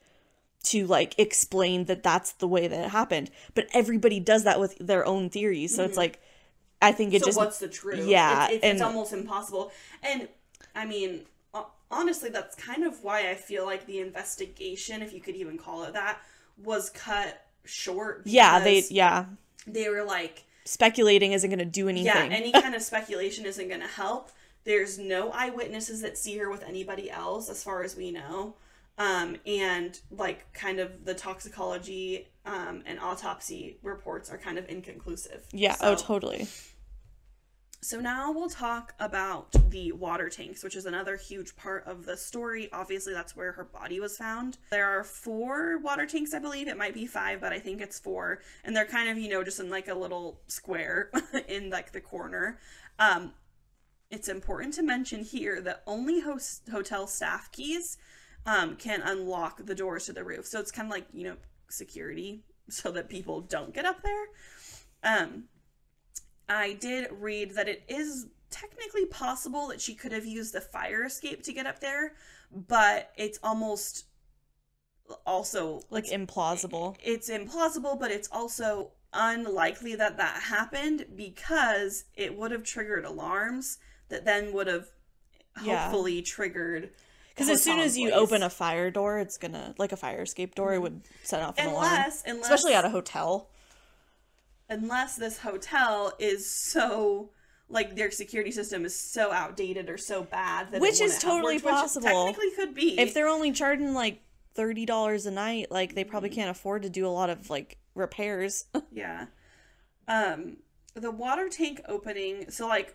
[0.63, 4.77] to like explain that that's the way that it happened but everybody does that with
[4.79, 6.01] their own theories so it's mm-hmm.
[6.01, 6.21] like
[6.81, 8.07] i think it so just what's the truth?
[8.07, 9.73] yeah, it's, it's, it's almost impossible.
[10.03, 10.29] And
[10.75, 11.27] I mean,
[11.91, 15.85] honestly, that's kind of why I feel like the investigation, if you could even call
[15.85, 16.21] it that,
[16.63, 18.23] was cut short.
[18.25, 19.27] yeah they yeah
[19.67, 23.69] they were like, speculating isn't going to do anything yeah, any kind of speculation isn't
[23.69, 24.31] going to help.
[24.65, 28.55] There's no eyewitnesses that see her with anybody else, as far as we know.
[28.99, 35.47] Um, and like kind of the toxicology um, and autopsy reports are kind of inconclusive.
[35.53, 36.49] yeah oh totally
[37.81, 42.17] so now we'll talk about the water tanks, which is another huge part of the
[42.17, 42.69] story.
[42.73, 44.59] Obviously, that's where her body was found.
[44.71, 46.67] There are four water tanks, I believe.
[46.67, 48.41] It might be five, but I think it's four.
[48.65, 51.11] And they're kind of, you know, just in like a little square
[51.49, 52.59] in like the corner.
[52.99, 53.33] Um,
[54.11, 57.97] it's important to mention here that only host- hotel staff keys
[58.45, 60.47] um, can unlock the doors to the roof.
[60.47, 61.37] So it's kind of like, you know,
[61.69, 64.27] security so that people don't get up there.
[65.05, 65.45] Um,
[66.49, 71.05] I did read that it is technically possible that she could have used the fire
[71.05, 72.15] escape to get up there,
[72.51, 74.05] but it's almost
[75.27, 82.51] also like implausible it's implausible, but it's also unlikely that that happened because it would
[82.51, 83.79] have triggered alarms
[84.11, 84.89] that then would have
[85.65, 85.85] Yeah.
[85.85, 86.91] hopefully triggered
[87.31, 88.29] because as soon as you employees.
[88.29, 91.59] open a fire door it's gonna like a fire escape door it would set off
[91.59, 93.49] an alarm unless unless especially at a hotel
[94.69, 97.31] unless this hotel is so
[97.69, 101.67] like their security system is so outdated or so bad that Which is totally worked,
[101.67, 102.09] possible.
[102.09, 104.23] technically could be if they're only charging like
[104.55, 107.79] thirty dollars a night like they probably can't afford to do a lot of like
[107.95, 109.27] repairs Yeah.
[110.07, 110.57] Um,
[110.95, 112.51] the water tank opening.
[112.51, 112.95] So like,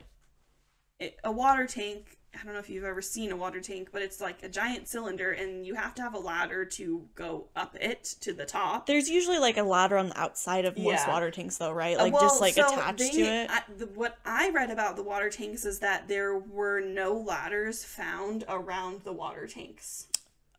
[1.00, 2.18] it, a water tank.
[2.39, 4.88] I don't know if you've ever seen a water tank, but it's like a giant
[4.88, 8.88] cylinder, and you have to have a ladder to go up it to the top.
[8.88, 11.10] there's usually like a ladder on the outside of most Yeah.
[11.10, 13.62] water tanks though right Uh, like well, just like so attached they- to it I,
[13.78, 18.43] the, what I read about the water tanks is that there were no ladders found
[18.50, 20.08] around the water tanks.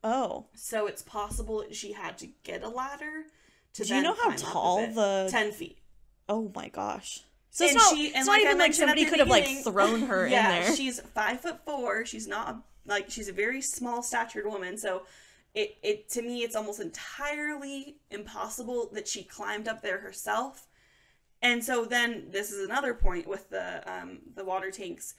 [0.04, 3.24] oh So it's possible that she had to get a ladder.
[3.74, 5.78] To Do you know how tall the- ten feet?
[6.28, 7.22] oh my gosh
[7.56, 10.02] so it's And not, she- it's not like even like somebody could have like thrown
[10.02, 12.04] her yeah, in there she's five foot four.
[12.04, 14.76] She's not like she's a very small statured woman.
[14.76, 15.02] So
[15.54, 20.66] it it to me it's almost entirely impossible that she climbed up there herself.
[21.42, 25.14] And so then this is another point with the um the water tanks.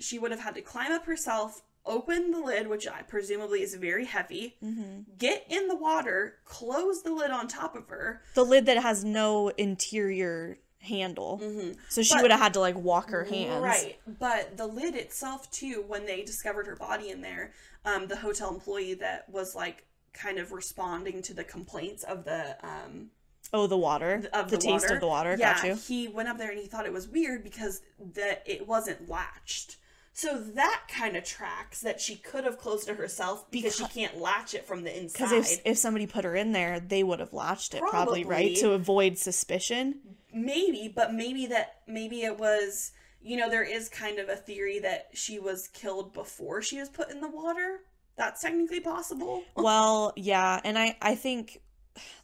[0.00, 3.74] She would have had to climb up herself, open the lid, which I presumably is
[3.74, 5.16] very heavy, Mm-hmm.
[5.18, 9.04] get in the water, close the lid on top of her, the lid that has
[9.04, 11.40] no interior handle
[11.88, 13.98] so she would have had to like walk her hands Right.
[14.18, 17.52] But the lid itself too, when they discovered her body in there,
[17.84, 22.56] um, the hotel employee that was like kind of responding to the complaints of the
[22.66, 23.10] um
[23.52, 24.94] oh the water of the, the, taste water.
[24.94, 27.08] of the water Yeah, got you he went up there and he thought it was
[27.08, 27.80] weird because
[28.14, 29.76] that it wasn't latched.
[30.14, 34.18] So that kind of tracks that she could have closed it herself because she can't
[34.18, 35.30] latch it from the inside.
[35.30, 38.54] Because if, if somebody put her in there, they would have latched it probably, right?
[38.56, 40.00] To avoid suspicion.
[40.34, 44.78] maybe but maybe that maybe it was you know there is kind of a theory
[44.80, 47.80] that she was killed before she was put in the water
[48.16, 51.60] that's technically possible Well, yeah, and I I think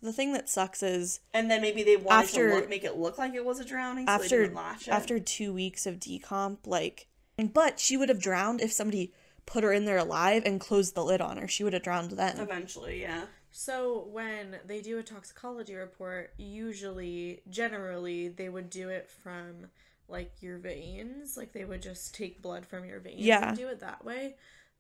[0.03, 2.97] the thing that sucks is And then maybe they wanted After- to look, make it
[2.97, 4.91] look like it was a drowning, so they after didn't latch it.
[4.91, 7.07] after two weeks of decomp, like,
[7.47, 9.13] but she would have drowned if somebody
[9.47, 11.49] put her in there alive and closed the lid on her.
[11.49, 12.39] She would have drowned then.
[12.39, 13.25] eventually, yeah.
[13.51, 19.69] So when they do a toxicology report, usually, generally, they would do it from
[20.09, 21.37] like your veins.
[21.37, 23.49] Like they would just take blood from your veins Yeah.
[23.49, 24.37] and do it that way.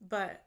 [0.06, 0.44] But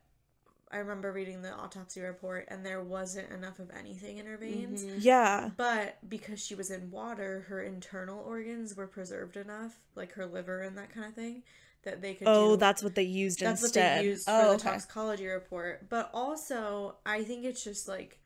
[0.71, 4.76] I remember reading the autopsy report, and there wasn't enough of anything in her mm-hmm.
[4.76, 4.86] veins.
[5.04, 5.50] Yeah.
[5.58, 10.62] But because she was in water, her internal organs were preserved enough, like her liver
[10.62, 11.43] and that kind of thing,
[11.84, 12.28] that they could.
[12.28, 13.98] Oh, do, that's what they used that's instead.
[13.98, 14.70] what they used for oh, the okay.
[14.70, 15.89] toxicology report.
[15.89, 18.20] But also, I think it's just like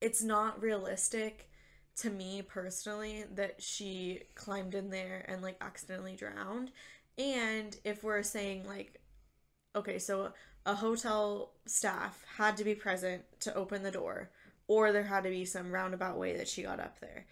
[0.00, 1.50] it's not realistic
[1.96, 6.70] to me personally that she climbed in there and like accidentally drowned.
[7.16, 9.00] And if we're saying like
[9.76, 10.32] okay, so
[10.66, 14.30] a hotel staff had to be present to open the door
[14.66, 17.26] or there had to be some roundabout way that she got up there.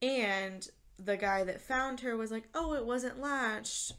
[0.00, 0.66] And
[0.98, 3.92] the guy that found her was like, "Oh, it wasn't latched."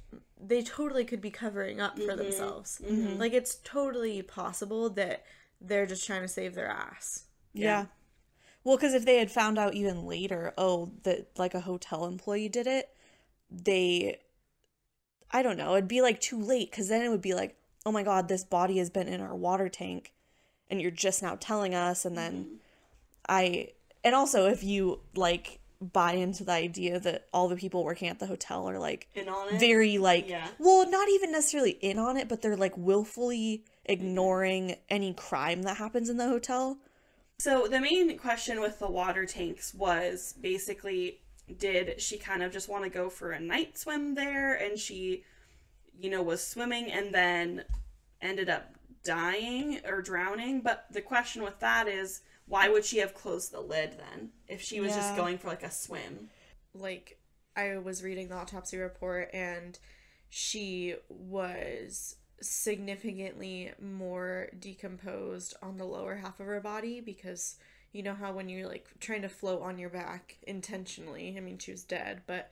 [0.45, 2.17] They totally could be covering up for mm-hmm.
[2.17, 2.81] themselves.
[2.83, 3.19] Mm-hmm.
[3.19, 5.23] Like it's totally possible that
[5.61, 7.23] they're just trying to save their ass.
[7.53, 7.85] Yeah.
[8.63, 12.49] Well, because if they had found out even later, oh, that like a hotel employee
[12.49, 12.89] did it,
[13.49, 14.19] they,
[15.31, 17.91] I don't know, it'd be like too late because then it would be like, oh
[17.91, 20.13] my God, this body has been in our water tank
[20.69, 22.05] and you're just now telling us.
[22.05, 22.55] And then mm-hmm.
[23.27, 23.69] I,
[24.03, 25.59] and also if you like
[25.91, 29.27] buy into the idea that all the people working at the hotel are like In
[29.27, 29.59] on it.
[29.59, 30.47] very like, Yeah.
[30.59, 35.77] well, not even necessarily in on it, but they're like willfully ignoring any crime that
[35.77, 36.77] happens in the hotel.
[37.39, 41.19] So the main question with the water tanks was basically
[41.57, 45.23] did she kind of just want to go for a night swim there and she
[45.99, 47.65] you know was swimming and then
[48.21, 53.13] ended up dying or drowning but the question with that is why would she have
[53.13, 56.29] closed the lid then if she was just going for like a swim
[56.73, 57.17] like
[57.55, 59.77] I was reading the autopsy report and
[60.29, 67.57] she was significantly more decomposed on the lower half of her body because
[67.91, 71.59] you know how when you're like trying to float on your back intentionally, I mean
[71.59, 72.49] she was dead, but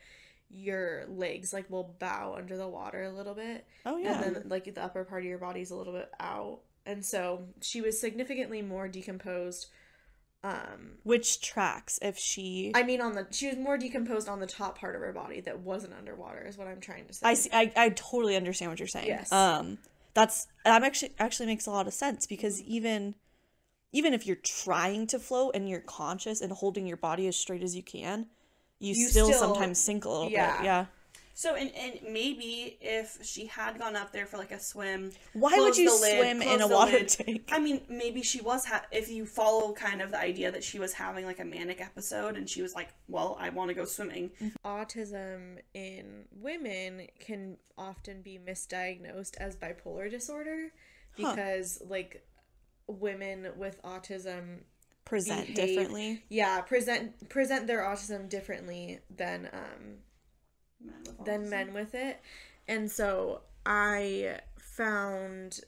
[0.49, 4.21] your legs like will bow under the water a little bit Oh, yeah.
[4.21, 6.59] and then like the upper part of your body's a little bit out.
[6.85, 9.67] And so she was significantly more decomposed
[10.43, 14.47] um Which tracks if she I mean, on the she was more decomposed on the
[14.47, 17.27] top part of her body that wasn't underwater, is what I'm trying to say.
[17.27, 19.07] I see I, I totally understand what you're saying.
[19.07, 19.31] Yes.
[19.31, 19.77] Um
[20.13, 23.15] that's that actually actually makes a lot of sense because even
[23.93, 27.61] even if you're trying to float and you're conscious and holding your body as straight
[27.61, 28.27] as you can,
[28.79, 30.57] you, You still, still- sometimes sink a little yeah.
[30.57, 30.65] bit.
[30.65, 30.85] Yeah.
[31.41, 35.55] So and, and maybe if she had gone up there for like a swim Why
[35.57, 37.07] would you lid, swim in a water lid.
[37.09, 37.49] tank?
[37.51, 38.61] I mean, maybe she was.
[38.65, 41.79] Ha- if you follow kind of the idea that she was having like a manic
[41.81, 44.29] episode, and she was like, "Well, I want to go swimming."
[44.63, 50.71] Autism in women can often be misdiagnosed as bipolar disorder
[51.17, 52.23] because, like,
[52.87, 54.59] women with autism
[55.05, 56.23] Present behave- differently.
[56.29, 59.83] yeah present present their autism differently than um
[60.83, 62.21] Men with than men with it.
[62.67, 65.59] And so I found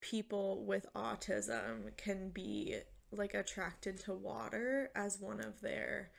[0.00, 2.76] people with autism can be
[3.10, 6.10] like attracted to water as one of their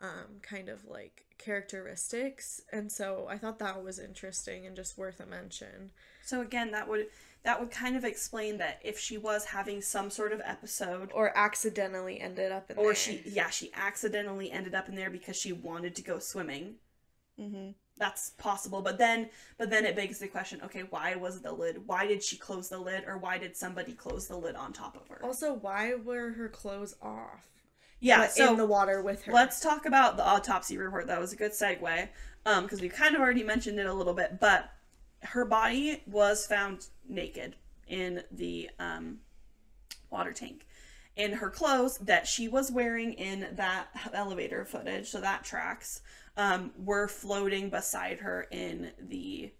[0.00, 2.60] um kind of like characteristics.
[2.72, 5.90] And so I thought that was interesting and just worth a mention.
[6.22, 7.06] So again, that would
[7.44, 11.36] that would kind of explain that if she was having some sort of episode, Or
[11.36, 12.84] accidentally ended up in there.
[12.84, 12.94] or there.
[12.94, 16.74] she yeah she accidentally ended up in there because she wanted to go swimming.
[17.40, 17.70] Mm-hmm.
[17.96, 21.86] That's possible, but then but then it begs the question: Okay, why was the lid?
[21.86, 24.96] Why did she close the lid, or why did somebody close the lid on top
[24.96, 25.24] of her?
[25.24, 27.48] also why were her clothes off?
[28.04, 29.32] yeah, so in the water with her.
[29.32, 31.06] Let's talk about the autopsy report.
[31.06, 32.08] That was a good segue,
[32.44, 34.38] um, because we kind of already mentioned it a little bit.
[34.40, 34.70] But
[35.22, 37.56] her body was found naked
[37.88, 39.20] in the um,
[40.10, 40.66] water tank,
[41.16, 46.02] and her clothes that she was wearing in that elevator footage, so that tracks,
[46.36, 49.52] um, were floating beside her in the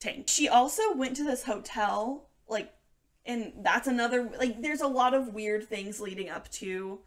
[0.00, 0.28] tank.
[0.28, 2.72] She also went to this hotel, like,
[3.26, 4.62] and that's another like.
[4.62, 7.00] There's a lot of weird things leading up to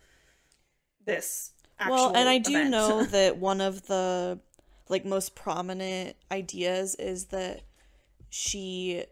[1.05, 1.51] this.
[1.80, 2.69] Actual Well, and I do event.
[2.69, 4.39] know that one of the
[4.89, 7.61] like most prominent ideas is that
[8.30, 9.05] she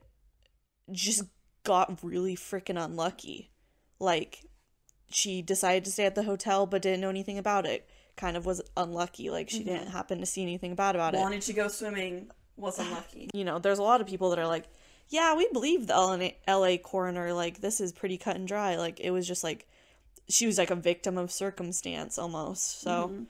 [0.91, 1.23] just
[1.63, 3.51] got really freaking unlucky.
[3.99, 4.45] Like
[5.09, 7.89] she decided to stay at the hotel but didn't know anything about it.
[8.15, 9.29] Kind of was unlucky.
[9.29, 11.19] Like she didn't happen to see anything bad about it.
[11.19, 13.29] wanted to go swimming, was unlucky.
[13.33, 14.65] You know, there's a lot of people that are like,
[15.09, 17.33] yeah, we believe the LA, LA coroner.
[17.33, 18.77] Like, this is pretty cut and dry.
[18.77, 19.67] Like, it was just like,
[20.29, 22.81] she was like a victim of circumstance almost.
[22.81, 23.23] So, Mm-hmm.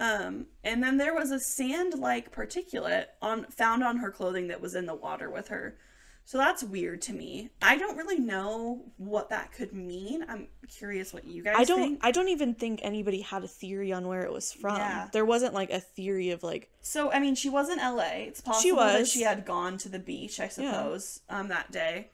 [0.00, 4.74] Um, and then there was a sand-like particulate on found on her clothing that was
[4.74, 5.76] in the water with her.
[6.24, 7.50] So that's weird to me.
[7.60, 10.24] I don't really know what that could mean.
[10.28, 12.00] I'm curious what you guys I don't, think.
[12.02, 14.76] I don't even think anybody had a theory on where it was from.
[14.76, 15.08] Yeah.
[15.12, 18.26] There wasn't like a theory of like, So I mean, she was in LA.
[18.28, 19.10] It's possible she was.
[19.10, 22.10] she had gone to the beach, I suppose, um, that day,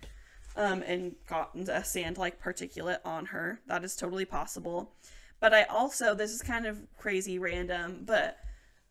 [0.57, 3.61] um, and gotten a sand-like particulate on her.
[3.67, 4.93] That is totally possible.
[5.39, 8.39] But I also, this is kind of crazy, random, but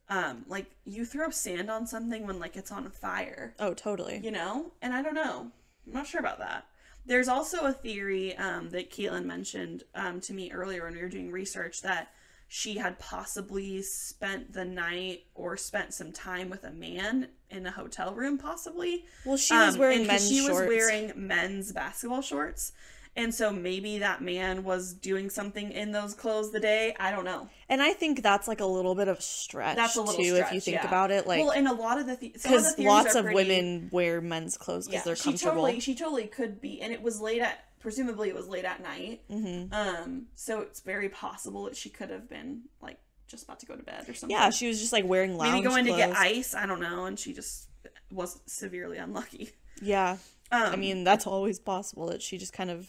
[0.10, 4.20] um, like you throw sand on something when like it's on fire, oh, totally.
[4.24, 5.48] you know, and I don't know.
[5.86, 6.66] I'm not sure about that.
[7.06, 11.08] There's also a theory um, that Caitlin mentioned um, to me earlier when we were
[11.10, 12.10] doing research that
[12.50, 17.72] she had possibly spent the night or spent some time with a man in a
[17.72, 19.06] hotel room, possibly.
[19.26, 20.60] Well, she was Um, wearing men's she shorts.
[20.60, 22.72] was wearing men's basketball shorts.
[23.18, 26.96] And so maybe that man was doing something in those clothes the day.
[27.00, 27.50] I don't know.
[27.68, 30.48] And I think that's like a little bit of stretch That's a little too, stretch,
[30.50, 30.88] if you think yeah.
[30.88, 31.26] about it.
[31.28, 34.22] Like, well, and a lot of the of the because lots of pretty- women wear
[34.22, 35.38] men's clothes because they're comfortable.
[35.38, 38.66] she totally she totally could be and it was late at presumably it was late
[38.66, 39.74] at night Mm-hmm.
[39.74, 43.76] um so it's very possible that she could have been like just about to go
[43.76, 46.00] to bed or something Yeah, she was just like wearing lounge maybe going clothes.
[46.02, 47.68] to get ice i don't know and she just
[48.12, 49.52] was severely unlucky
[49.82, 50.18] Yeah,
[50.52, 52.88] um I mean that's always possible that she just kind of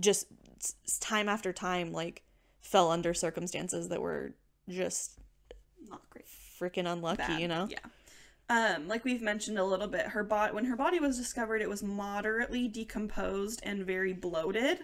[0.00, 0.26] just
[1.00, 2.22] time after time like
[2.60, 4.32] fell under circumstances that were
[4.68, 5.18] just
[5.88, 6.26] not great
[6.58, 7.40] freaking unlucky, bad.
[7.40, 7.68] you know.
[7.70, 7.78] yeah
[8.50, 11.68] um like we've mentioned a little bit her body when her body was discovered it
[11.68, 14.80] was moderately decomposed and very bloated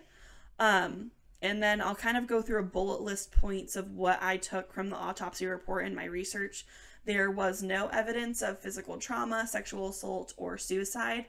[0.59, 1.11] um
[1.43, 4.73] and then I'll kind of go through a bullet list points of what I took
[4.73, 6.67] from the autopsy report in my research.
[7.07, 11.27] There was no evidence of physical trauma, sexual assault, or suicide.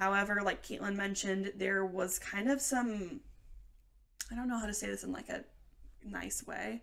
[0.00, 3.20] However, like Caitlin mentioned, there was kind of some
[4.32, 5.44] I don't know how to say this in like a
[6.04, 6.82] nice way.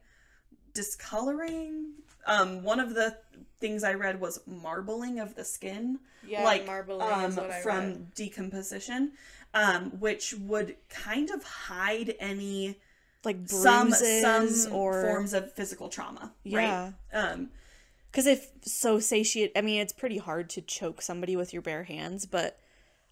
[0.73, 1.93] Discoloring.
[2.27, 3.17] Um, one of the
[3.59, 7.61] things I read was marbling of the skin Yeah, like marbling um, is what I
[7.61, 8.13] from read.
[8.13, 9.13] decomposition,
[9.53, 12.75] um, which would kind of hide any
[13.23, 16.33] Like some some or forms of physical trauma.
[16.43, 16.57] Yeah.
[16.83, 16.93] Right?
[17.13, 17.49] Um,
[18.11, 21.83] Because if so satiate, I mean, it's pretty hard to choke somebody with your bare
[21.85, 22.59] hands, but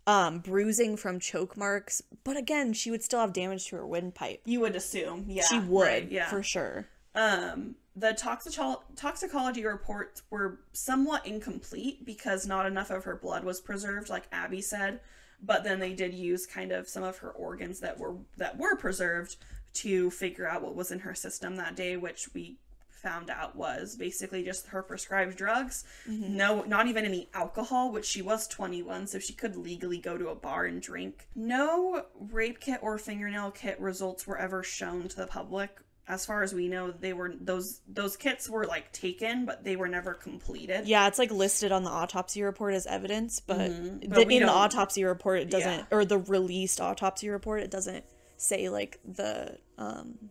[0.07, 2.01] um, bruising from choke marks.
[2.23, 4.41] But again, she would still have damage to her windpipe.
[4.45, 6.87] you would assume, yeah, she would, right, yeah, for sure.
[7.15, 13.61] Um, the toxico- toxicology reports were somewhat incomplete because not enough of her blood was
[13.61, 14.99] preserved, like Abby said.
[15.41, 18.75] But then they did use kind of some of her organs that were that were
[18.75, 19.35] preserved
[19.73, 22.57] to figure out what was in her system that day, which we
[23.05, 25.83] found out was basically just her prescribed drugs.
[26.07, 30.29] No, not even any alcohol, which she was 21, so she could legally go to
[30.29, 31.27] a bar and drink.
[31.35, 35.69] No rape kit or fingernail kit results were ever shown to the public.
[36.07, 39.75] As far as we know, they were those those kits were like taken, but they
[39.75, 40.87] were never completed.
[40.87, 44.09] Yeah, it's like listed on the autopsy report as evidence, but, Mhm.
[44.09, 45.85] But the, in the autopsy report it doesn't, Yeah.
[45.91, 48.05] or the released autopsy report it doesn't
[48.37, 50.29] say like the um,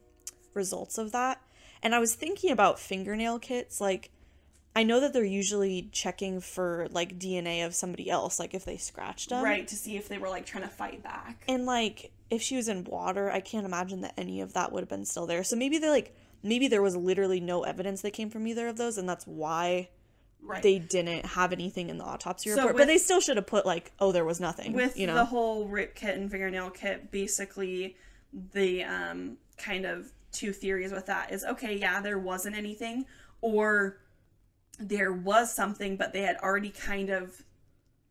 [0.54, 1.40] results of that.
[1.84, 4.10] And I was thinking about fingernail kits, like
[4.74, 8.76] I know that they're usually checking for like DNA of somebody else, like if they
[8.76, 11.44] scratched them, Right, to see if they were like trying to fight back.
[11.46, 14.80] And like if she was in water, I can't imagine that any of that would
[14.80, 15.44] have been still there.
[15.44, 18.76] So maybe they like maybe there was literally no evidence that came from either of
[18.76, 19.90] those, and that's why
[20.46, 20.62] Right.
[20.62, 22.74] they didn't have anything in the autopsy So report.
[22.74, 24.74] with- but they still should have put like, oh, there was nothing.
[24.74, 27.96] with you know, the whole rape kit and fingernail kit basically
[28.52, 33.06] the um kind of two theories with that is okay yeah there wasn't anything
[33.40, 33.98] or
[34.78, 37.42] there was something but they had already kind of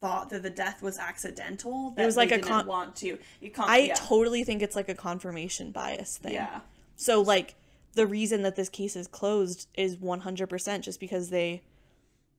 [0.02, 3.18] thought that the death was accidental that was like they a didn't con- want to
[3.42, 3.94] you con- I yeah.
[3.96, 6.34] totally think it's like a confirmation bias thing.
[6.34, 6.60] yeah
[6.96, 7.56] So like
[7.94, 11.62] the reason that this case is closed is 100% just because they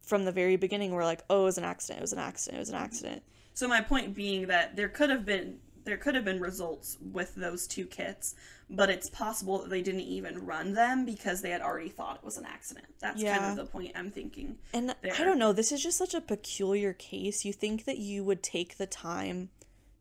[0.02, 2.56] from the very beginning were like, oh, it was an accident, it was an accident,
[2.58, 3.22] it was an accident.
[3.54, 7.34] so my point being that there could have been there could have been results with
[7.34, 8.34] those two kits
[8.70, 12.24] but it's possible that they didn't even run them because they had already thought it
[12.24, 15.70] was an accident that's kind of the point i'm thinking And I don't know, this
[15.72, 17.44] is just such a peculiar case.
[17.44, 19.50] You think that you would take the time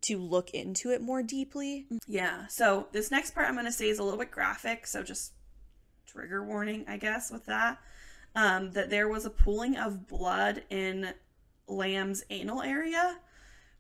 [0.02, 1.86] to look into it more deeply.
[2.08, 2.48] Yeah.
[2.48, 5.34] So this next part I'm going to say is a little bit graphic, so just
[6.06, 7.80] trigger warning, I guess, with that.
[8.36, 11.14] Um, that there was a pooling of blood in
[11.68, 13.18] Lam's anal area,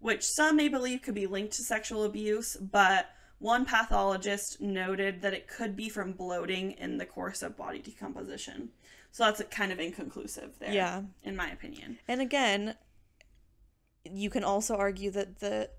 [0.04, 5.34] which some may believe could be linked to sexual abuse, but one pathologist noted that
[5.34, 8.70] it could be from bloating in the course of body decomposition.
[9.12, 11.04] So that's kind of inconclusive there, Yeah.
[11.24, 11.99] in my opinion.
[12.06, 12.76] And again,
[14.04, 15.70] you can also argue that the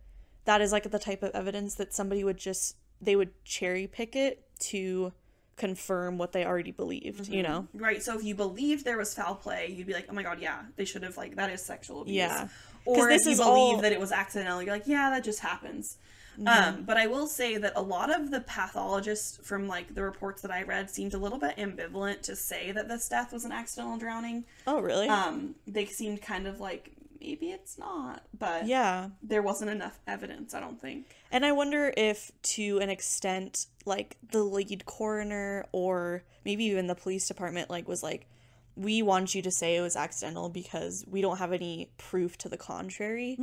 [0.46, 4.16] that is like the type of evidence that somebody would just they would cherry pick
[4.16, 5.12] it to
[5.56, 7.52] confirm what they already believed, you mm-hmm.
[7.52, 7.68] know?
[7.74, 8.02] Right.
[8.02, 10.62] So if you believed there was foul play, you'd be like, oh my god, yeah,
[10.76, 12.16] they should have like that is sexual abuse.
[12.16, 12.48] Yeah.
[12.86, 15.24] Or this if you is believe all- that it was accidental, you're like, yeah, that
[15.24, 15.98] just happens.
[16.38, 16.48] Mm-hmm.
[16.48, 20.42] Um, but I will say that a lot of the pathologists from like the reports
[20.42, 23.52] that I read seemed a little bit ambivalent to say that this death was an
[23.52, 24.44] accidental drowning.
[24.66, 25.08] Oh, really?
[25.08, 29.10] Um, they seemed kind of like maybe it's not, but yeah.
[29.22, 30.54] there wasn't enough evidence.
[30.54, 31.06] I don't think.
[31.30, 36.94] And I wonder if, to an extent, like the lead coroner or maybe even the
[36.94, 38.26] police department, like was like,
[38.76, 42.48] we want you to say it was accidental because we don't have any proof to
[42.48, 43.38] the contrary.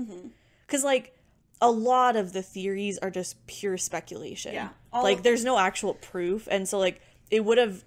[0.65, 1.15] Because like
[1.61, 4.53] a lot of the theories are just pure speculation.
[4.53, 4.69] Yeah.
[4.91, 7.83] All like there's no actual proof, and so like it would have.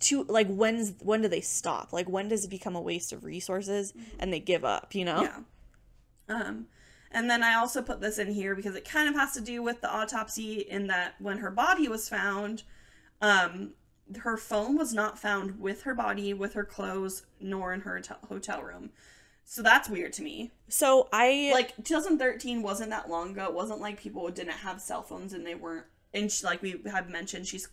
[0.00, 1.92] To like when's when do they stop?
[1.92, 4.92] Like when does it become a waste of resources and they give up?
[4.92, 5.22] You know?
[5.22, 5.38] Yeah.
[6.28, 6.66] Um,
[7.12, 9.62] and then I also put this in here because it kind of has to do
[9.62, 12.64] with the autopsy in that when her body was found,
[13.22, 13.74] um,
[14.16, 18.18] her phone was not found with her body, with her clothes, nor in her hotel-
[18.28, 18.90] hotel room.
[19.44, 20.52] So that's weird to me.
[20.68, 23.44] So I Like 2013 wasn't that long ago.
[23.44, 25.86] It wasn't like people didn't have cell phones and they weren't.
[26.12, 27.68] And she, like we had mentioned, she's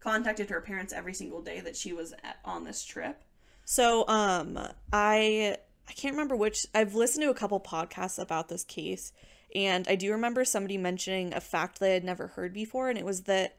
[0.00, 3.22] contacted her parents every single day that she was at, on this trip.
[3.64, 4.58] So um
[4.90, 9.12] I I can't remember which I've listened to a couple podcasts about this case
[9.54, 12.98] and I do remember somebody mentioning a fact that I had never heard before and
[12.98, 13.56] it was that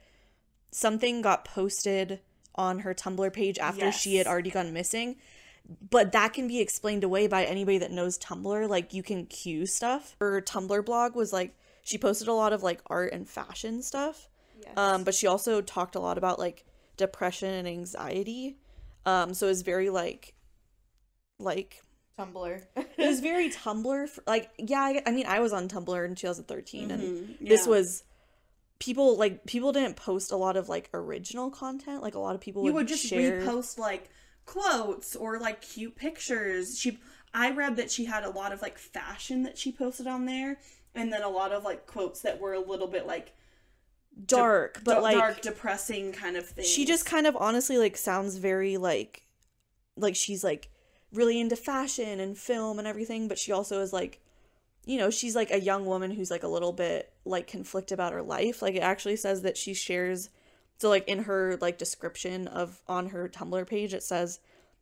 [0.72, 2.20] something got posted
[2.55, 5.15] on her Tumblr page after she had already gone missing.
[5.89, 8.67] But that can be explained away by anybody that knows Tumblr.
[8.70, 10.15] Like you can cue stuff.
[10.20, 14.28] Her Tumblr blog was like she posted a lot of like art and fashion stuff.
[14.76, 16.65] Um, but she also talked a lot about like
[16.97, 18.57] depression and anxiety.
[19.05, 20.34] Um, so it was very like,
[21.39, 21.82] like
[22.17, 22.61] Tumblr.
[22.76, 24.20] it was very Tumblr.
[24.28, 27.70] like, yeah, I, I mean, I was on Tumblr in 2013, and Mhm, this yeah.
[27.72, 28.03] was
[28.80, 32.01] people like people didn't post a lot of like original content.
[32.01, 33.41] Like a lot of people you would, would just share.
[33.41, 34.09] repost like
[34.45, 36.80] quotes or like cute pictures.
[36.80, 36.97] She
[37.34, 40.57] I read that she had a lot of like fashion that she posted on there
[40.95, 43.34] and then a lot of like quotes that were a little bit like
[44.25, 46.65] dark, but da- like dark depressing kind of thing.
[46.65, 49.23] she just kind of honestly like sounds very like
[49.95, 50.69] like she's like
[51.13, 54.19] really into fashion and film and everything but she also is like
[54.86, 58.13] you know she's like a young woman who's like a little bit like conflict about
[58.13, 58.61] her life.
[58.61, 60.30] Like it actually says that she shares
[60.80, 64.39] so like in her like description of on her tumblr page it says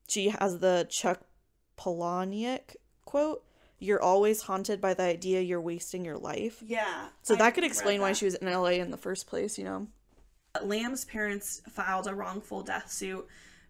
[0.08, 1.22] she has the chuck
[1.78, 3.44] palahniuk quote
[3.80, 6.64] you're always haunted by the idea you're wasting your life.
[6.66, 7.10] Yeah.
[7.22, 9.64] so I that could explain why she was in la in the first place you
[9.64, 9.88] know?
[10.64, 13.28] Lam's parents filed a wrongful death suit,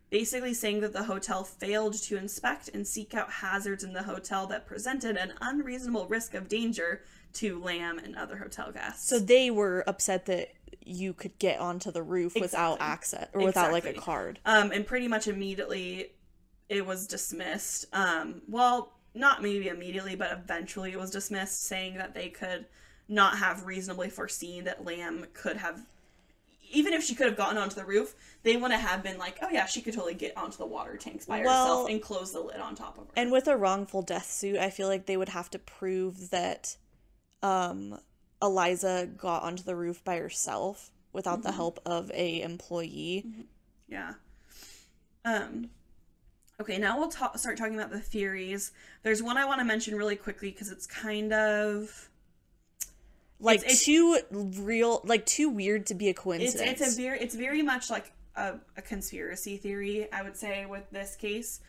[0.09, 4.47] basically saying that the hotel failed to inspect and seek out hazards in the hotel
[4.47, 7.01] that presented an unreasonable risk of danger
[7.37, 9.07] to Lam and other hotel guests.
[9.07, 10.49] So they were upset that
[10.83, 14.39] you could get onto the roof without access or without like a card.
[14.45, 16.11] um, and pretty much immediately
[16.69, 17.85] it was dismissed.
[17.93, 22.65] Um, well, not maybe immediately, but eventually it was dismissed, saying that they could
[23.09, 25.85] not have reasonably foreseen that Lam could have.
[26.69, 28.13] Even if she could have gotten onto the roof,
[28.43, 31.25] they wouldn't have been like, "Oh yeah, she could totally get onto the water tanks
[31.25, 34.01] by Well- herself and close the lid on top of her." And with a wrongful
[34.01, 36.75] death suit, I feel like they would have to prove that
[37.43, 37.99] um
[38.41, 43.25] Elisa got onto the roof by herself without the help of a employee.
[43.87, 44.13] Yeah.
[45.25, 45.69] Um
[46.59, 48.71] Okay, now we'll ta- start talking about the theories.
[49.03, 52.09] There's one I want to mention really quickly because it's kind of
[53.39, 56.81] Like It's- it's- too real, like too weird to be a it's coincidence.
[56.81, 60.11] it's a very it's very much like a, a conspiracy theory.
[60.11, 61.59] I would say with this case,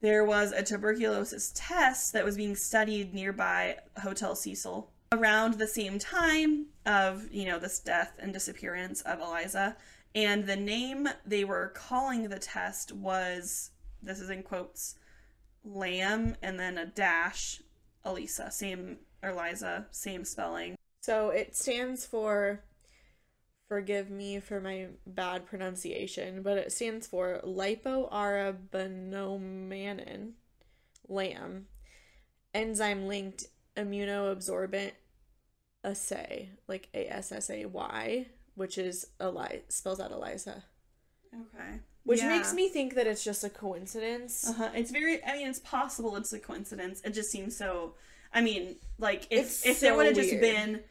[0.00, 5.98] there was a tuberculosis test that was being studied nearby Hotel Cecil around the same
[5.98, 9.76] time of you know this death and disappearance of Elisa,
[10.14, 13.70] and the name they were calling the test was
[14.02, 14.96] this is in quotes
[15.64, 17.60] LAM and then a dash
[18.04, 18.50] Elisa.
[18.50, 20.76] Same Elisa same spelling.
[21.00, 22.62] So it stands for,
[23.68, 30.32] forgive me for my bad pronunciation, but it stands for lipoarabinomannan,
[31.08, 31.66] LAM,
[32.52, 33.46] enzyme linked
[33.76, 34.92] immunoabsorbent
[35.84, 40.62] assay, like A S S A Y, which is Eli- spells out ELISA.
[41.34, 42.28] okay Which Yeah.
[42.28, 44.48] makes me think that it's just a coincidence.
[44.48, 44.70] Uh-huh.
[44.74, 45.22] It's very.
[45.24, 47.00] I mean, it's possible it's a coincidence.
[47.04, 47.94] It just seems so.
[48.32, 50.82] I mean, like if It's if there would have just been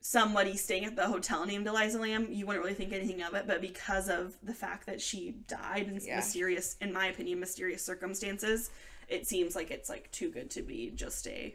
[0.00, 3.46] somebody staying at the hotel named Elisa Lam, you wouldn't really think anything of it.
[3.46, 6.16] But because of the fact that she died in Yeah.
[6.16, 8.70] mysterious, in my opinion, mysterious circumstances,
[9.08, 11.54] it seems like it's like too good to be just a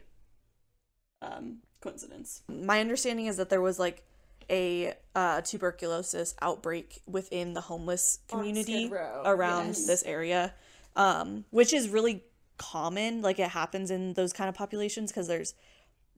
[1.20, 2.42] um, coincidence.
[2.48, 4.04] My understanding is that there was like
[4.50, 8.90] a uh, tuberculosis outbreak within the homeless community
[9.24, 9.86] around yes.
[9.86, 10.54] this area,
[10.96, 12.24] um, which is really
[12.56, 13.22] common.
[13.22, 15.54] Like it happens in those kind of populations because there's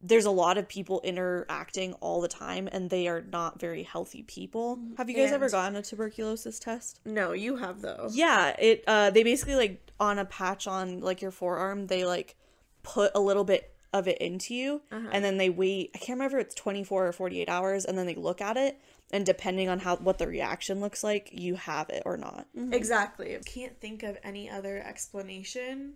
[0.03, 4.23] there's a lot of people interacting all the time, and they are not very healthy
[4.23, 4.79] people.
[4.97, 7.01] Have you guys ever gotten a tuberculosis test?
[7.05, 8.09] No, you have though.
[8.13, 12.37] Yeah, it uh they basically like on a patch on like your forearm, they like
[12.83, 15.09] put a little bit of it into you uh-huh.
[15.13, 18.07] and then they wait I can't remember if it's 24 or 48 hours and then
[18.07, 18.81] they look at it
[19.13, 22.47] and depending on how what the reaction looks like, you have it or not.
[22.57, 22.73] Mm-hmm.
[22.73, 23.37] Exactly.
[23.45, 25.95] Can't think of any other explanation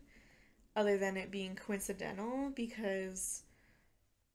[0.75, 3.43] other than it being coincidental because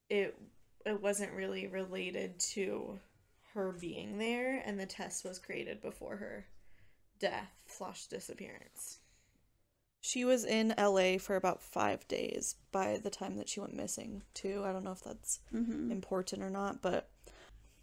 [0.10, 0.38] it
[0.86, 3.00] it wasn't really related to
[3.54, 6.46] her being there and the test was created before her
[7.20, 9.00] death slash disappearance.
[10.02, 14.24] She was in LA for about 5 days by the time that she went missing,
[14.34, 14.64] too.
[14.66, 17.10] I don't know if that's important or not, but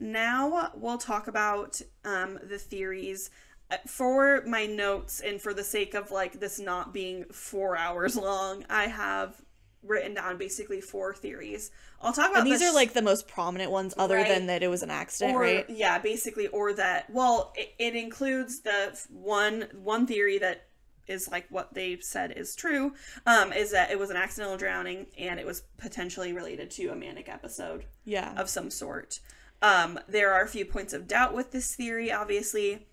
[0.01, 3.31] Now we'll talk about um, the theories.
[3.71, 8.17] Uh, For my notes and for the sake of like this not being four hours
[8.17, 9.43] long, I have
[9.83, 11.71] written down basically four theories.
[12.01, 14.29] I'll talk about and these the are like the most prominent ones other Right.
[14.29, 15.67] than that it was an accident, or right?
[15.69, 17.11] yeah, basically, or that.
[17.11, 20.67] Well, it, it includes the one one theory that
[21.09, 22.93] is like what they said is true.
[23.27, 26.97] Um, is that it was an accidental drowning and it was potentially related to a
[26.97, 28.35] manic episode Yeah.
[28.37, 29.21] of some sort.
[29.63, 32.87] Um, there are a few points of doubt with this theory, obviously.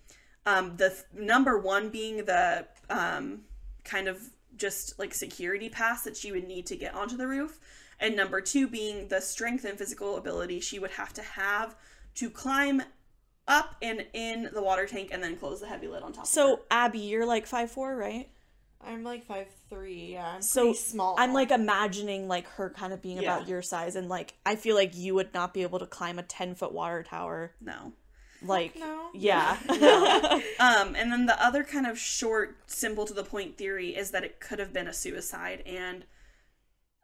[0.46, 3.42] Um, the th- number one being the um,
[3.84, 4.20] kind of
[4.56, 7.58] just like security pass that she would need to get onto the roof,
[7.98, 11.74] and number two being the strength and physical ability she would have to have
[12.14, 12.82] to climb
[13.46, 16.24] up and in the water tank and then close the heavy lid on top.
[16.24, 16.32] of her.
[16.32, 18.28] So, Abby, you're like five four, right?
[18.86, 20.12] I'm like five three.
[20.12, 21.14] Yeah, I'm so pretty small.
[21.18, 23.34] I'm like imagining like her kind of being Yeah.
[23.36, 26.18] about your size, and like I feel like you would not be able to climb
[26.18, 27.52] a ten foot water tower.
[27.60, 27.92] no.
[28.42, 29.08] Like, no.
[29.14, 29.56] yeah,
[30.60, 34.22] Um, and then the other kind of short, simple to the point theory is that
[34.22, 36.04] it could have been a suicide, and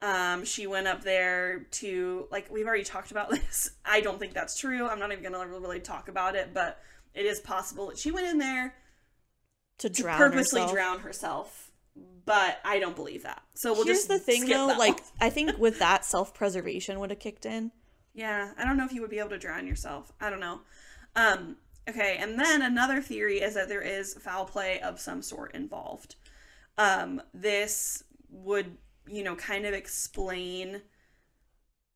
[0.02, 3.70] um, she went up there to like we've already talked about this.
[3.84, 4.88] I don't think that's true.
[4.88, 6.80] I'm not even gonna really talk about it, but
[7.14, 8.74] it is possible that she went in there
[9.78, 10.72] to to drown purposely herself.
[10.72, 11.66] drown herself.
[12.24, 13.42] But I don't believe that.
[13.54, 14.66] So we'll Here's just the thing, though.
[14.78, 15.00] Like.
[15.20, 17.72] I think with that, self preservation would have kicked in.
[18.14, 20.12] Yeah, I don't know if you would be able to drown yourself.
[20.20, 20.60] I don't know.
[21.16, 21.56] Um,
[21.88, 26.16] okay, and then another theory is that there is foul play of some sort involved.
[26.78, 28.76] Um, this would,
[29.06, 30.82] you know, kind of explain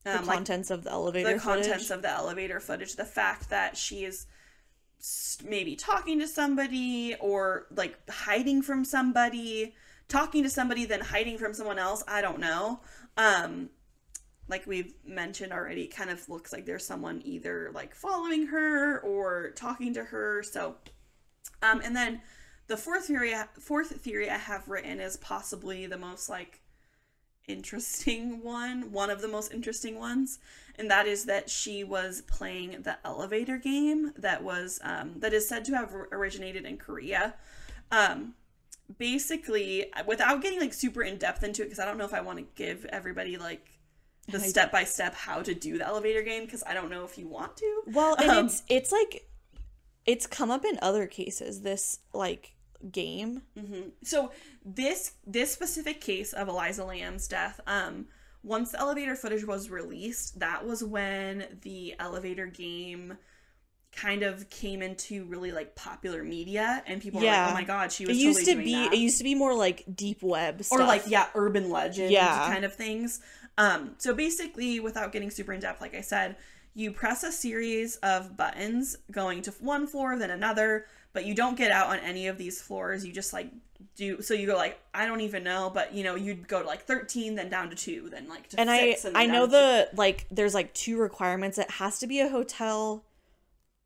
[0.04, 3.50] The um, like contents of the elevator the contents of the elevator footage, the fact
[3.50, 4.26] that she is
[5.44, 9.74] maybe talking to somebody or like hiding from somebody,
[10.08, 12.02] talking to somebody then hiding from someone else.
[12.08, 12.80] I don't know.
[13.16, 13.70] Um,
[14.48, 19.00] like we've mentioned already, it kind of looks like there's someone either like following her
[19.00, 20.42] or talking to her.
[20.42, 20.76] So,
[21.62, 22.20] um, and then
[22.66, 26.60] the fourth theory, fourth theory I have written is possibly the most like
[27.48, 30.38] interesting one, one of the most interesting ones,
[30.76, 35.48] and that is that she was playing the elevator game that was um, that is
[35.48, 37.34] said to have originated in Korea.
[37.90, 38.34] Um,
[38.98, 42.20] basically, without getting like super in depth into it, because I don't know if I
[42.20, 43.70] want to give everybody like
[44.28, 47.18] the step by step how to do the elevator game, because I don't know if
[47.18, 47.82] you want to.
[47.86, 49.28] Well, and Um, it's it's like
[50.06, 51.62] it's come up in other cases.
[51.62, 52.54] This like
[52.92, 53.42] game.
[54.02, 54.30] so
[54.64, 58.06] this this specific case of Elisa Lam's death, um,
[58.42, 63.16] once the elevator footage was released, that was when the elevator game
[63.96, 67.92] kind of came into really like popular media, and people were like, "Oh my god,
[67.92, 68.10] she was.
[68.10, 70.62] It was." used totally to be that." it used to be more like deep web
[70.64, 70.78] stuff.
[70.78, 72.46] or like yeah, urban legend Yeah.
[72.52, 73.20] kind of things.
[73.56, 76.36] Um, so basically, without getting super in depth, like I said,
[76.74, 81.56] you press a series of buttons going to one floor, then another, but you don't
[81.56, 83.04] get out on any of these floors.
[83.06, 83.48] You just like
[83.96, 86.66] do so you go like I don't even know, but you know you'd go to
[86.66, 89.88] like thirteen, then down to two, then like to and I and I know the
[89.94, 91.58] like there's like two requirements.
[91.58, 93.04] It has to be a hotel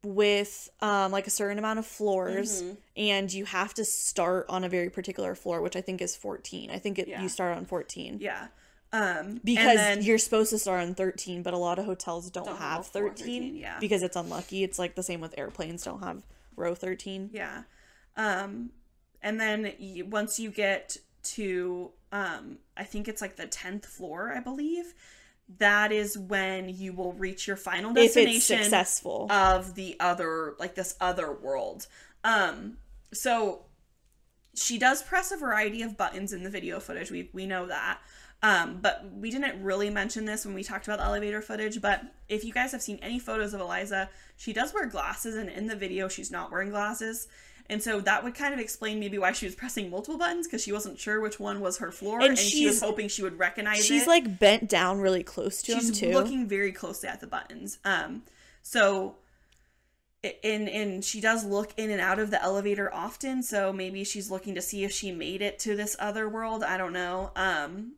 [0.04, 2.74] with um like a certain amount of floors Mm-hmm.
[2.96, 6.70] and you have to start on a very particular floor which i think is 14
[6.70, 7.20] i think it Yeah.
[7.20, 8.46] you start on 14 yeah.
[8.92, 12.46] Um, because then- you're supposed to start on 13 but a lot of hotels don't,
[12.46, 13.78] Don't have have a floor 13, 13, yeah.
[13.80, 16.22] because it's unlucky it's like the same with airplanes don't have
[16.56, 17.64] row 13 Yeah.
[18.16, 18.70] Um,
[19.22, 24.32] and then y once you get to, um, I think it's like the 10th floor,
[24.34, 24.94] I believe,
[25.58, 30.54] that is when you will reach your final if destination it's successful of the other,
[30.58, 31.86] like this other world.
[32.24, 32.78] Um,
[33.12, 33.62] so
[34.54, 37.10] she does press a variety of buttons in the video footage.
[37.10, 38.00] We, we know that.
[38.42, 41.80] Um, but we didn't really mention this when we talked about the elevator footage.
[41.80, 45.48] But if you guys have seen any photos of Elisa, she does wear glasses, and
[45.48, 47.26] in the video, she's not wearing glasses.
[47.70, 50.62] And so that would kind of explain maybe why she was pressing multiple buttons because
[50.62, 53.38] she wasn't sure which one was her floor, And and, she was hoping she would
[53.38, 53.94] recognize She's it.
[53.98, 56.12] She's like bent down really close to him she's too.
[56.12, 57.78] looking very closely at the buttons.
[57.84, 58.22] Um,
[58.62, 59.16] so
[60.44, 64.30] and and she does look in and out of the elevator often so maybe she's
[64.30, 67.92] looking to see if she made it to this other world i don't know um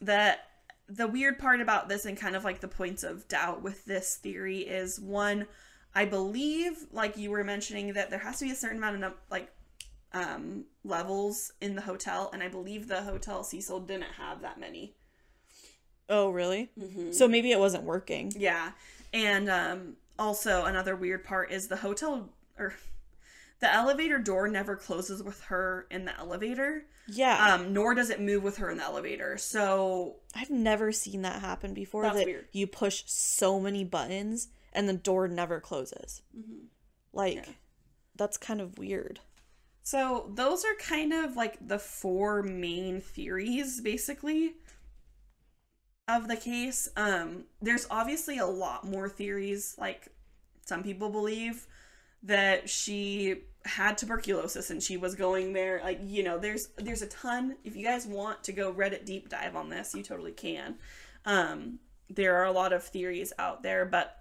[0.00, 0.40] that
[0.88, 4.16] the weird part about this and kind of like the points of doubt with this
[4.16, 5.46] theory is one
[5.94, 9.12] i believe like you were mentioning that there has to be a certain amount of
[9.30, 9.50] like
[10.14, 14.94] um levels in the hotel and i believe the hotel cecil didn't have that many
[16.08, 16.70] oh, really?
[16.78, 17.12] mm-hmm.
[17.12, 18.32] So maybe it wasn't working.
[18.36, 18.72] Yeah.
[19.12, 22.74] And um also another weird part is the hotel or
[23.60, 26.86] the elevator door never closes with her in the elevator.
[27.08, 27.54] Yeah.
[27.54, 29.36] Um nor does it move with her in the elevator.
[29.38, 32.02] So I've never seen that happen before.
[32.02, 32.46] That's that weird.
[32.52, 36.22] you push so many buttons and the door never closes.
[37.12, 37.50] Like, Mm-hmm.
[37.50, 37.56] Yeah.
[38.16, 39.20] that's kind of weird.
[39.82, 44.54] so those are kind of like the four main theories basically
[46.06, 46.88] of the case.
[46.96, 50.08] Um there's obviously a lot more theories like
[50.64, 51.66] some people believe
[52.22, 57.06] that she had tuberculosis and she was going there like you know there's there's a
[57.08, 60.76] ton if you guys want to go reddit deep dive on this you totally can
[61.26, 64.16] um there are a lot of theories out there but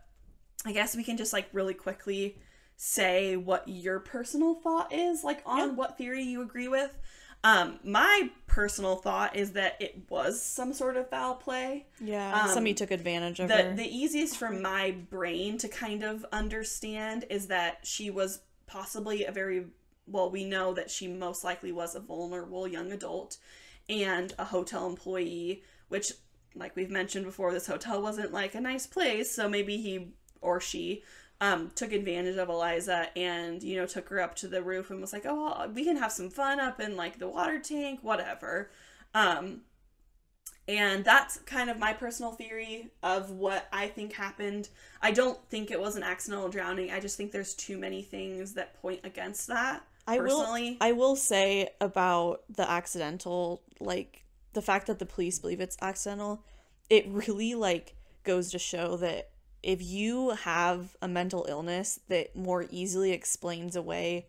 [0.65, 2.37] i guess we can just like really quickly
[2.75, 5.73] say what your personal thought is like on Yeah.
[5.73, 6.97] what theory you agree with
[7.43, 12.41] um my personal thought is that it was some sort of foul play Yeah.
[12.41, 13.75] Um, somebody took advantage of the her.
[13.75, 19.31] the easiest for my brain to kind of understand is that she was possibly a
[19.31, 19.67] very
[20.07, 23.37] well we know that she most likely was a vulnerable young adult
[23.89, 26.11] and a hotel employee which
[26.55, 30.09] like we've mentioned before this hotel wasn't like a nice place so maybe he
[30.41, 31.03] or she
[31.39, 34.99] um, took advantage of Elisa and you know took her up to the roof and
[34.99, 37.99] was like oh well, we can have some fun up in like the water tank
[38.01, 38.71] whatever
[39.13, 39.61] um
[40.67, 44.67] and that's kind of my personal theory of what I think happened.
[45.01, 46.91] I don't think it was an accidental drowning.
[46.91, 49.83] I just think there's too many things that point against that.
[50.05, 50.77] I will personally.
[50.81, 56.43] I will say about the accidental like the fact that the police believe it's accidental,
[56.89, 59.29] it really like goes to show that
[59.67, 64.25] if you have a mental illness that more easily explains away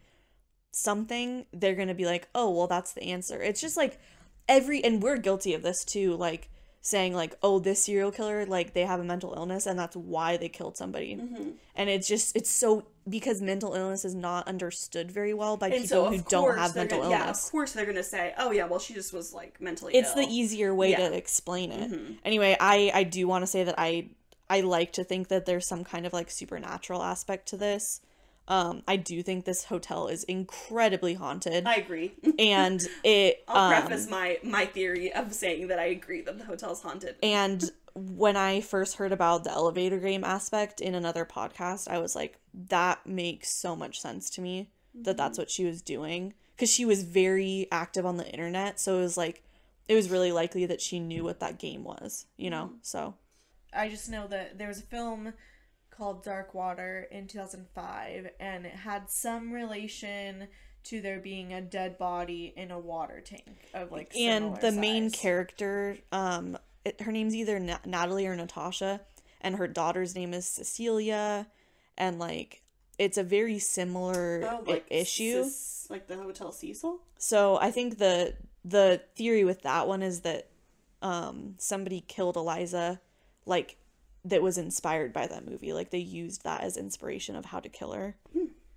[0.73, 3.99] something, they're going to be like, "Oh, well that's the answer." It's just like
[4.49, 8.75] every and we're guilty of this too, like saying like, "Oh, this serial killer like
[8.75, 11.51] they have a mental illness and that's why they killed somebody." Mm-hmm.
[11.77, 15.83] And it's just it's so because mental illness is not understood very well by And
[15.83, 18.67] people so, who don't have mental gonna, Yeah, of course they're gonna say, "Oh yeah,
[18.67, 21.09] well she just was like mentally it's ill." the easier way Yeah.
[21.09, 21.91] to explain it.
[21.93, 22.19] Mhm.
[22.25, 24.09] Anyway, I I do want to say that I
[24.51, 28.01] I like to think that there's some kind of like supernatural aspect to this.
[28.47, 32.15] Um, I do think this hotel is incredibly haunted, I agree.
[32.39, 33.45] and it.
[33.47, 37.17] I'll um, preface my my theory of saying that I agree that the hotel's haunted.
[37.23, 42.15] And when I first heard about the elevator game aspect in another podcast, I was
[42.15, 42.39] like,
[42.69, 46.35] that makes so much sense to me that that's what she was doing.
[46.57, 48.81] Because she was very active on the internet.
[48.81, 49.43] So it was like,
[49.89, 52.73] it was really likely that she knew what that game was, you know?
[52.83, 53.15] So,
[53.73, 55.33] I just know that there was a film
[55.91, 60.49] called Dark Water in 2005, and it had some relation
[60.85, 64.15] to there being a dead body in a water tank of like.
[64.17, 69.01] and the similar main character, um, it, her name's either Na- Natalie or Natasha,
[69.41, 71.47] and her daughter's name is Cecilia.
[71.97, 72.63] And like,
[72.99, 75.43] it's a very similar Oh, like issue.
[75.45, 77.01] Cis- like the hotel Cecil.
[77.19, 80.49] So I think the the theory with that one is that
[81.03, 83.01] um somebody killed Elisa
[83.49, 83.77] like
[84.25, 85.73] that was inspired by that movie.
[85.73, 88.17] Like they used that as inspiration of how to kill her.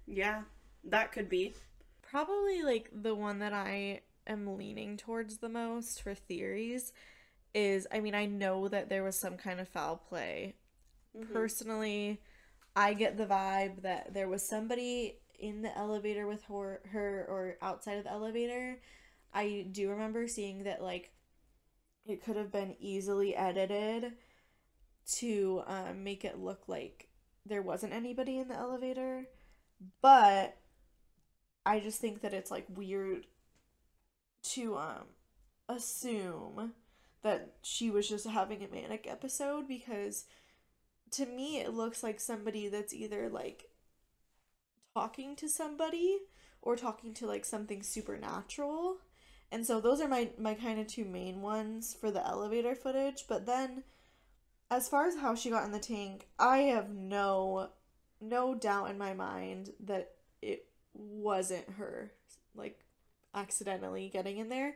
[0.08, 0.42] Yeah,
[0.86, 1.54] that could be.
[2.02, 6.94] Probably like the one that I am leaning towards the most for theories
[7.54, 10.56] is I mean, I know that there was some kind of foul play.
[11.18, 11.34] Mm-hmm.
[11.34, 12.22] Personally,
[12.76, 17.58] I get the vibe that there was somebody in the elevator with her, her or
[17.62, 18.80] outside of the elevator.
[19.34, 21.12] I do remember seeing that like
[22.06, 24.14] it could have been easily edited
[25.18, 27.08] to um, make it look like
[27.46, 29.26] there wasn't anybody in the elevator,
[30.02, 30.58] but
[31.66, 33.26] I just think that it's like weird
[34.44, 35.06] to um
[35.70, 36.74] assume
[37.22, 40.26] that she was just having a manic episode because
[41.12, 43.66] to me it looks like somebody that's either like
[44.96, 46.18] talking to somebody
[46.62, 48.98] or talking to like something supernatural.
[49.52, 53.26] And so those are my my kind of two main ones for the elevator footage,
[53.28, 53.84] but then
[54.72, 57.70] as far as how she got in the tank, I have no
[58.20, 60.12] no doubt in my mind that
[60.42, 62.12] it wasn't her
[62.56, 62.80] like
[63.36, 64.76] accidentally getting in there.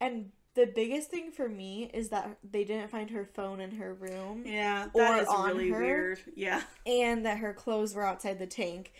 [0.00, 3.94] And the biggest thing for me is that they didn't find her phone in her
[3.94, 5.78] room Yeah, Or that is on really her.
[5.80, 6.20] weird.
[6.34, 6.62] Yeah.
[6.86, 8.92] and that her clothes were outside the tank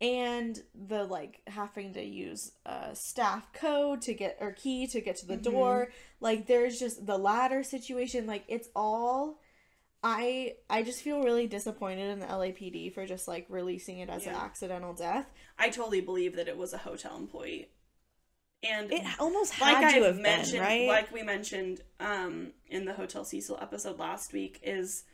[0.00, 5.16] and the like having to use a staff code to get or key to get
[5.16, 5.42] to the Mhm.
[5.42, 5.88] door
[6.20, 9.38] like there's just the ladder situation like it's all
[10.08, 14.24] i i just feel really disappointed in the lapd for just like releasing it as
[14.26, 15.26] an accidental death
[15.58, 17.70] I totally believe that it was a hotel employee.
[18.62, 20.86] And It almost like had to I've have mentioned, been, right?
[20.88, 25.04] like we mentioned um, in the Hotel Cecil episode last week, is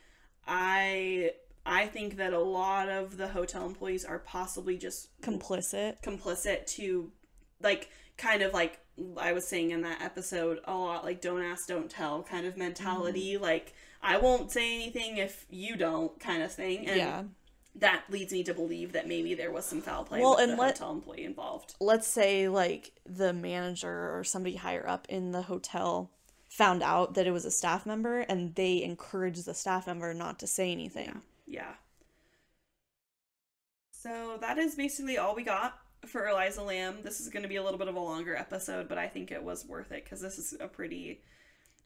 [0.47, 1.30] I
[1.64, 6.03] I think that a lot of the hotel employees are possibly just Complicit.
[6.03, 7.12] complicit to
[7.61, 8.80] like kind of like
[9.16, 12.57] I was saying in that episode a lot like don't ask don't tell kind of
[12.57, 13.43] mentality Mm-hmm.
[13.45, 17.22] like I won't say anything if you don't kind of thing and yeah.
[17.76, 20.53] that leads me to believe that maybe there was some foul play Well, with and
[20.53, 21.74] the let- hotel employee involved.
[21.80, 26.11] let's say like the manager or somebody higher up in the hotel
[26.48, 30.38] found out that it was a staff member and they encouraged the staff member not
[30.40, 31.22] to say anything.
[31.46, 31.72] Yeah.
[33.90, 36.96] So that is basically all we got for Elisa Lam.
[37.03, 39.30] This is going to be a little bit of a longer episode, but I think
[39.30, 41.22] it was worth it because this is a pretty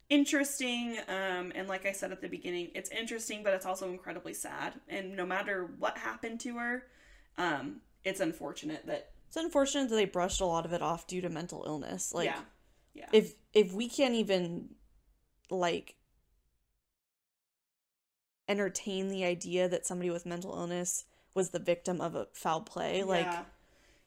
[0.09, 4.35] interesting um and like I said at the beginning, it's interesting but it's also incredibly
[4.35, 4.75] sad.
[4.89, 6.85] And no matter what happened to her,
[7.39, 11.21] um it's unfortunate that It's unfortunate that they brushed a lot of it off due
[11.23, 12.13] to mental illness.
[12.15, 12.41] Like yeah.
[12.95, 13.09] Yeah.
[13.13, 14.71] if if we can't even
[15.51, 15.97] like
[18.49, 21.05] entertain the idea that somebody with mental illness
[21.35, 23.43] was the victim of a foul play, like yeah.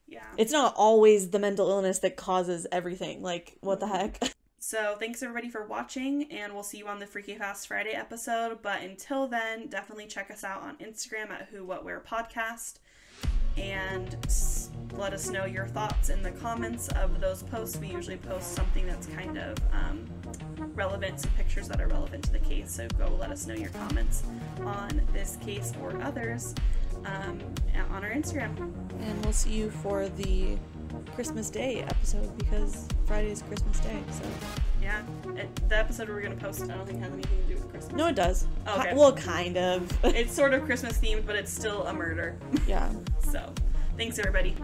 [0.07, 0.23] yeah.
[0.37, 3.21] it's not always the mental illness that causes everything.
[3.21, 4.19] Like what the heck?
[4.61, 8.61] So thanks everybody for watching, and we'll see you on the Freaky Fast Friday episode.
[8.61, 12.75] But until then, definitely check us out on Instagram at Who What Where Podcast,
[13.57, 14.17] and
[14.91, 17.77] let us know your thoughts in the comments of those posts.
[17.77, 20.05] We usually post something that's kind of um,
[20.75, 22.69] relevant, some pictures that are relevant to the case.
[22.73, 24.23] So go let us know your comments
[24.65, 26.53] on this case or others
[27.05, 27.39] um,
[27.91, 28.57] on our Instagram.
[28.99, 30.57] and we'll see you for the
[31.15, 33.99] Christmas Day episode because Friday is Christmas Day.
[34.11, 34.23] So
[34.81, 35.01] Yeah,
[35.35, 37.93] it, the episode we're gonna post, I don't think has anything to do with Christmas.
[37.95, 38.47] no, it does.
[38.67, 38.89] Oh, okay.
[38.91, 39.91] Ki- well, kind of.
[40.05, 42.37] It's sort of Christmas themed, but it's still a murder.
[42.67, 42.91] yeah.
[43.31, 43.53] So,
[43.97, 44.55] thanks everybody.